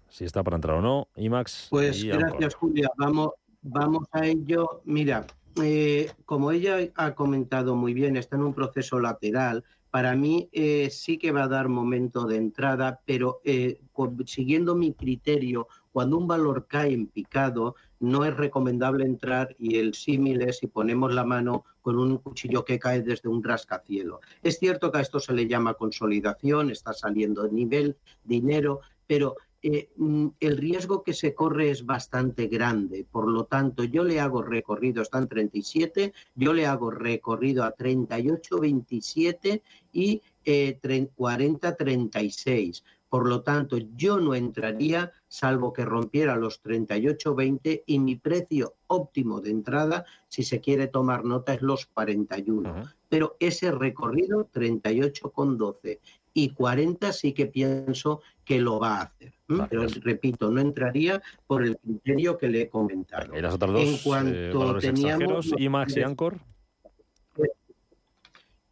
si 0.09 0.25
está 0.25 0.43
para 0.43 0.57
entrar 0.57 0.77
o 0.77 0.83
no. 0.83 1.09
IMAX. 1.17 1.69
Pues 1.71 2.03
gracias, 2.05 2.55
Julia. 2.55 2.89
Vamos, 2.97 3.31
vamos 3.63 4.05
a 4.13 4.27
ello. 4.27 4.83
Mira, 4.85 5.27
eh, 5.63 6.11
como 6.25 6.51
ella 6.51 6.79
ha 6.97 7.15
comentado 7.15 7.77
muy 7.77 7.95
bien, 7.95 8.17
está 8.17 8.37
en 8.37 8.43
un 8.43 8.55
proceso 8.55 9.01
lateral. 9.01 9.65
Para 9.91 10.15
mí 10.15 10.49
eh, 10.53 10.91
sí 10.91 11.17
que 11.17 11.33
va 11.33 11.45
a 11.45 11.49
dar 11.49 11.69
momento 11.69 12.27
de 12.27 12.37
entrada, 12.37 13.01
pero 13.07 13.41
eh, 13.45 13.81
siguiendo 14.27 14.75
mi 14.75 14.93
criterio, 14.93 15.69
cuando 15.93 16.19
un 16.19 16.27
valor 16.27 16.67
cae 16.67 16.93
en 16.93 17.07
picado, 17.07 17.77
no 18.01 18.27
es 18.27 18.37
recomendable 18.37 19.07
entrar 19.07 19.57
y 19.59 19.77
el 19.79 19.95
símil 19.95 20.43
es 20.43 20.59
si 20.59 20.67
ponemos 20.67 21.15
la 21.15 21.25
mano 21.25 21.65
con 21.81 21.99
un 21.99 22.19
cuchillo 22.19 22.65
que 22.65 22.79
cae 22.79 23.01
desde 23.01 23.31
un 23.31 23.43
rascacielo. 23.43 24.21
Es 24.43 24.59
cierto 24.59 24.93
que 24.93 24.99
a 24.99 25.01
esto 25.01 25.21
se 25.21 25.33
le 25.33 25.47
llama 25.47 25.73
consolidación, 25.75 26.71
está 26.71 26.93
saliendo 26.93 27.45
de 27.45 27.53
nivel, 27.53 27.97
dinero, 28.25 28.81
pero 29.07 29.37
eh, 29.63 29.89
mm, 29.97 30.29
el 30.41 30.57
riesgo 30.57 31.03
que 31.03 31.15
se 31.15 31.35
corre 31.35 31.71
es 31.71 31.85
bastante 31.85 32.47
grande. 32.47 33.07
Por 33.11 33.29
lo 33.29 33.45
tanto, 33.45 33.85
yo 33.85 34.05
le 34.05 34.21
hago 34.21 34.43
recorrido, 34.43 35.03
están 35.03 35.29
37, 35.29 36.13
yo 36.35 36.53
le 36.53 36.67
hago 36.67 36.91
recorrido 36.91 37.65
a 37.65 37.73
38, 37.73 38.61
27 38.61 39.63
y 39.93 40.23
eh, 40.45 40.79
40, 41.15 41.77
36. 41.77 42.85
Por 43.09 43.29
lo 43.29 43.43
tanto, 43.43 43.79
yo 43.97 44.19
no 44.19 44.35
entraría 44.35 45.13
salvo 45.29 45.73
que 45.73 45.85
rompiera 45.85 46.37
los 46.37 46.63
38.20 46.63 47.85
y 47.87 47.99
mi 47.99 48.17
precio 48.17 48.75
óptimo 48.89 49.41
de 49.41 49.51
entrada, 49.51 50.05
si 50.29 50.43
se 50.43 50.61
quiere 50.61 50.89
tomar 50.89 51.25
nota, 51.25 51.55
es 51.55 51.63
los 51.63 51.87
41. 51.87 52.85
Pero 53.09 53.37
ese 53.39 53.71
recorrido 53.71 54.51
38,12 54.51 56.01
y 56.35 56.51
40 56.51 57.13
sí 57.13 57.33
que 57.33 57.47
pienso 57.47 58.21
que 58.45 58.61
lo 58.61 58.81
va 58.81 58.99
a 58.99 59.03
hacer. 59.05 59.36
Pero 59.47 59.87
repito, 60.03 60.51
no 60.51 60.61
entraría 60.61 61.23
por 61.47 61.65
el 61.65 61.79
criterio 61.79 62.37
que 62.37 62.49
le 62.49 62.63
he 62.63 62.69
comentado. 62.69 63.37
¿Y 63.37 63.41
las 63.41 63.55
otras 63.55 63.73
dos 63.73 63.83
en 63.83 63.99
cuanto 63.99 64.79
eh, 64.79 64.81
teníamos 64.81 65.53
IMAX 65.57 65.97
y 65.97 66.03
Anchor? 66.03 66.41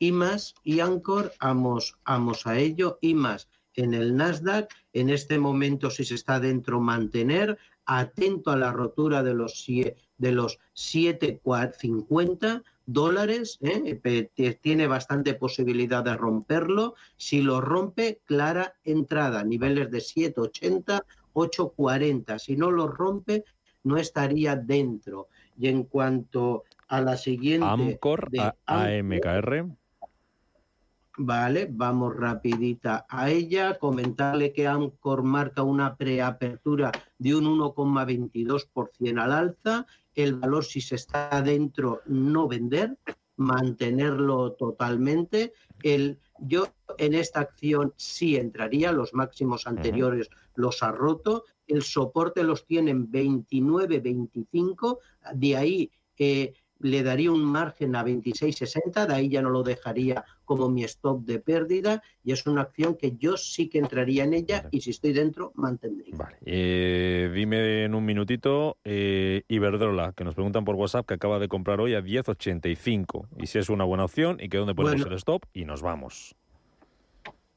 IMAX 0.00 0.54
y 0.64 0.80
Anchor, 0.80 1.32
vamos, 1.40 1.96
vamos 2.04 2.46
a 2.46 2.58
ello. 2.58 2.98
IMAX 3.00 3.48
en 3.74 3.94
el 3.94 4.16
Nasdaq, 4.16 4.72
en 4.92 5.10
este 5.10 5.38
momento 5.38 5.90
si 5.90 6.04
se 6.04 6.14
está 6.14 6.40
dentro 6.40 6.80
mantener, 6.80 7.58
atento 7.86 8.50
a 8.50 8.56
la 8.56 8.72
rotura 8.72 9.22
de 9.22 9.34
los, 9.34 9.66
de 9.66 10.32
los 10.32 10.58
7,50 10.74 12.64
dólares, 12.86 13.58
¿eh? 13.62 14.00
tiene 14.60 14.86
bastante 14.86 15.34
posibilidad 15.34 16.04
de 16.04 16.16
romperlo. 16.16 16.94
Si 17.16 17.42
lo 17.42 17.60
rompe, 17.60 18.20
clara 18.24 18.74
entrada, 18.84 19.44
niveles 19.44 19.90
de 19.90 19.98
7,80, 19.98 21.02
8,40. 21.34 22.38
Si 22.38 22.56
no 22.56 22.70
lo 22.70 22.88
rompe, 22.88 23.44
no 23.82 23.96
estaría 23.96 24.56
dentro. 24.56 25.28
Y 25.58 25.68
en 25.68 25.84
cuanto 25.84 26.64
a 26.88 27.00
la 27.00 27.16
siguiente... 27.16 27.66
Amcor, 27.66 28.30
AMKR. 28.66 29.66
Vale, 31.16 31.68
vamos 31.70 32.16
rapidita 32.16 33.06
a 33.08 33.30
ella. 33.30 33.78
Comentarle 33.78 34.52
que 34.52 34.66
Amcor 34.66 35.22
marca 35.22 35.62
una 35.62 35.94
preapertura 35.96 36.90
de 37.18 37.36
un 37.36 37.44
1,22% 37.44 39.22
al 39.22 39.32
alza 39.32 39.86
el 40.14 40.34
valor 40.34 40.64
si 40.64 40.80
se 40.80 40.94
está 40.96 41.42
dentro 41.42 42.02
no 42.06 42.48
vender, 42.48 42.96
mantenerlo 43.36 44.52
totalmente. 44.52 45.52
El, 45.82 46.18
yo 46.38 46.68
en 46.98 47.14
esta 47.14 47.40
acción 47.40 47.92
sí 47.96 48.36
entraría, 48.36 48.92
los 48.92 49.14
máximos 49.14 49.66
anteriores 49.66 50.30
los 50.54 50.82
ha 50.82 50.92
roto, 50.92 51.44
el 51.66 51.82
soporte 51.82 52.42
los 52.42 52.66
tiene 52.66 52.90
en 52.90 53.10
29, 53.10 54.00
25, 54.00 55.00
de 55.34 55.56
ahí 55.56 55.90
eh, 56.18 56.52
le 56.80 57.02
daría 57.02 57.32
un 57.32 57.44
margen 57.44 57.96
a 57.96 58.04
26,60, 58.04 59.06
de 59.06 59.14
ahí 59.14 59.28
ya 59.28 59.42
no 59.42 59.50
lo 59.50 59.62
dejaría 59.62 60.24
como 60.44 60.68
mi 60.68 60.84
stop 60.84 61.24
de 61.24 61.38
pérdida 61.40 62.02
y 62.22 62.32
es 62.32 62.46
una 62.46 62.62
acción 62.62 62.96
que 62.96 63.16
yo 63.16 63.36
sí 63.36 63.68
que 63.68 63.78
entraría 63.78 64.24
en 64.24 64.34
ella 64.34 64.68
y 64.70 64.80
si 64.80 64.90
estoy 64.90 65.12
dentro 65.12 65.52
mantendría. 65.54 66.16
Vale. 66.16 66.36
Eh, 66.44 67.30
dime 67.34 67.84
en 67.84 67.94
un 67.94 68.04
minutito 68.04 68.78
eh, 68.84 69.42
Iberdrola, 69.48 70.12
que 70.12 70.24
nos 70.24 70.34
preguntan 70.34 70.64
por 70.64 70.76
WhatsApp 70.76 71.06
que 71.06 71.14
acaba 71.14 71.38
de 71.38 71.48
comprar 71.48 71.80
hoy 71.80 71.94
a 71.94 72.00
10,85 72.00 73.28
y 73.38 73.46
si 73.46 73.58
es 73.58 73.68
una 73.68 73.84
buena 73.84 74.04
opción 74.04 74.38
y 74.40 74.48
que 74.48 74.58
dónde 74.58 74.74
ponemos 74.74 75.06
el 75.06 75.14
stop 75.14 75.44
y 75.52 75.64
nos 75.64 75.82
vamos. 75.82 76.34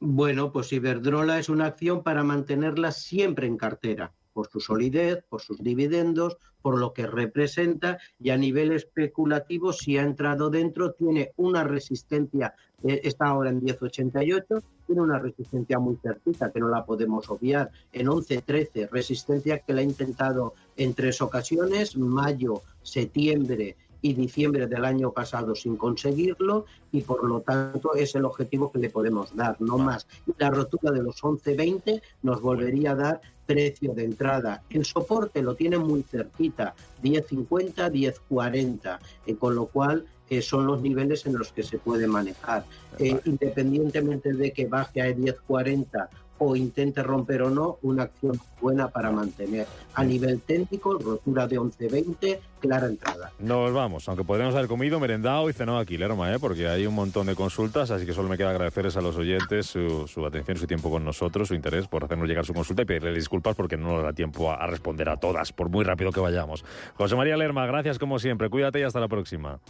Bueno, 0.00 0.52
pues 0.52 0.72
Iberdrola 0.72 1.38
es 1.38 1.48
una 1.48 1.66
acción 1.66 2.02
para 2.02 2.22
mantenerla 2.22 2.92
siempre 2.92 3.46
en 3.46 3.56
cartera 3.56 4.12
por 4.38 4.48
su 4.48 4.60
solidez, 4.60 5.24
por 5.28 5.40
sus 5.40 5.58
dividendos, 5.58 6.36
por 6.62 6.78
lo 6.78 6.92
que 6.92 7.08
representa 7.08 7.98
y 8.20 8.30
a 8.30 8.36
nivel 8.36 8.70
especulativo, 8.70 9.72
si 9.72 9.98
ha 9.98 10.02
entrado 10.02 10.48
dentro, 10.48 10.92
tiene 10.92 11.32
una 11.38 11.64
resistencia, 11.64 12.54
eh, 12.84 13.00
está 13.02 13.26
ahora 13.26 13.50
en 13.50 13.60
10,88, 13.60 14.62
tiene 14.86 15.02
una 15.02 15.18
resistencia 15.18 15.80
muy 15.80 15.96
certita 15.96 16.52
que 16.52 16.60
no 16.60 16.68
la 16.68 16.84
podemos 16.84 17.28
obviar, 17.30 17.72
en 17.92 18.06
11,13, 18.06 18.88
resistencia 18.92 19.58
que 19.58 19.72
la 19.72 19.80
ha 19.80 19.82
intentado 19.82 20.54
en 20.76 20.94
tres 20.94 21.20
ocasiones, 21.20 21.96
mayo, 21.96 22.62
septiembre 22.84 23.74
y 24.02 24.14
diciembre 24.14 24.68
del 24.68 24.84
año 24.84 25.10
pasado 25.10 25.56
sin 25.56 25.76
conseguirlo 25.76 26.66
y 26.92 27.00
por 27.00 27.24
lo 27.24 27.40
tanto 27.40 27.96
es 27.96 28.14
el 28.14 28.24
objetivo 28.24 28.70
que 28.70 28.78
le 28.78 28.90
podemos 28.90 29.34
dar, 29.34 29.60
no 29.60 29.78
más. 29.78 30.06
La 30.38 30.50
rotura 30.50 30.92
de 30.92 31.02
los 31.02 31.20
11.20 31.24 32.00
nos 32.22 32.40
volvería 32.40 32.92
a 32.92 32.94
dar 32.94 33.20
precio 33.48 33.94
de 33.94 34.04
entrada. 34.04 34.62
El 34.68 34.84
soporte 34.84 35.40
lo 35.40 35.54
tiene 35.54 35.78
muy 35.78 36.02
cerquita, 36.02 36.74
10.50, 37.02 37.90
10.40, 37.90 38.98
eh, 39.26 39.36
con 39.36 39.54
lo 39.54 39.66
cual 39.66 40.04
eh, 40.28 40.42
son 40.42 40.66
los 40.66 40.82
niveles 40.82 41.24
en 41.24 41.38
los 41.38 41.50
que 41.50 41.62
se 41.62 41.78
puede 41.78 42.06
manejar. 42.06 42.66
Eh, 42.98 43.18
independientemente 43.24 44.34
de 44.34 44.52
que 44.52 44.66
baje 44.66 45.00
a 45.00 45.08
10.40 45.16 46.08
o 46.38 46.56
intente 46.56 47.02
romper 47.02 47.42
o 47.42 47.50
no 47.50 47.78
una 47.82 48.04
acción 48.04 48.40
buena 48.60 48.88
para 48.88 49.10
mantener. 49.10 49.66
A 49.94 50.04
nivel 50.04 50.40
técnico, 50.40 50.98
rotura 50.98 51.46
de 51.46 51.58
11-20, 51.58 52.38
clara 52.60 52.86
entrada. 52.86 53.32
Nos 53.38 53.72
vamos, 53.72 54.08
aunque 54.08 54.24
podríamos 54.24 54.54
haber 54.54 54.68
comido, 54.68 55.00
merendado 55.00 55.48
y 55.50 55.52
cenado 55.52 55.78
aquí, 55.78 55.96
Lerma, 55.96 56.32
¿eh? 56.32 56.38
porque 56.40 56.68
hay 56.68 56.86
un 56.86 56.94
montón 56.94 57.26
de 57.26 57.34
consultas, 57.34 57.90
así 57.90 58.06
que 58.06 58.12
solo 58.12 58.28
me 58.28 58.36
queda 58.36 58.50
agradecerles 58.50 58.96
a 58.96 59.00
los 59.00 59.16
oyentes 59.16 59.66
su, 59.66 60.06
su 60.06 60.24
atención, 60.24 60.56
su 60.56 60.66
tiempo 60.66 60.90
con 60.90 61.04
nosotros, 61.04 61.48
su 61.48 61.54
interés 61.54 61.86
por 61.88 62.04
hacernos 62.04 62.28
llegar 62.28 62.44
su 62.44 62.54
consulta 62.54 62.82
y 62.82 62.84
pedirle 62.84 63.12
disculpas 63.12 63.54
porque 63.56 63.76
no 63.76 63.88
nos 63.88 64.02
da 64.02 64.12
tiempo 64.12 64.50
a, 64.50 64.56
a 64.56 64.66
responder 64.66 65.08
a 65.08 65.16
todas, 65.16 65.52
por 65.52 65.68
muy 65.68 65.84
rápido 65.84 66.12
que 66.12 66.20
vayamos. 66.20 66.64
José 66.94 67.16
María 67.16 67.36
Lerma, 67.36 67.66
gracias 67.66 67.98
como 67.98 68.18
siempre, 68.18 68.48
cuídate 68.50 68.80
y 68.80 68.82
hasta 68.82 69.00
la 69.00 69.08
próxima. 69.08 69.60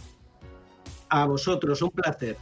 A 1.11 1.25
vosotros, 1.25 1.81
un 1.83 1.91
placer. 1.91 2.37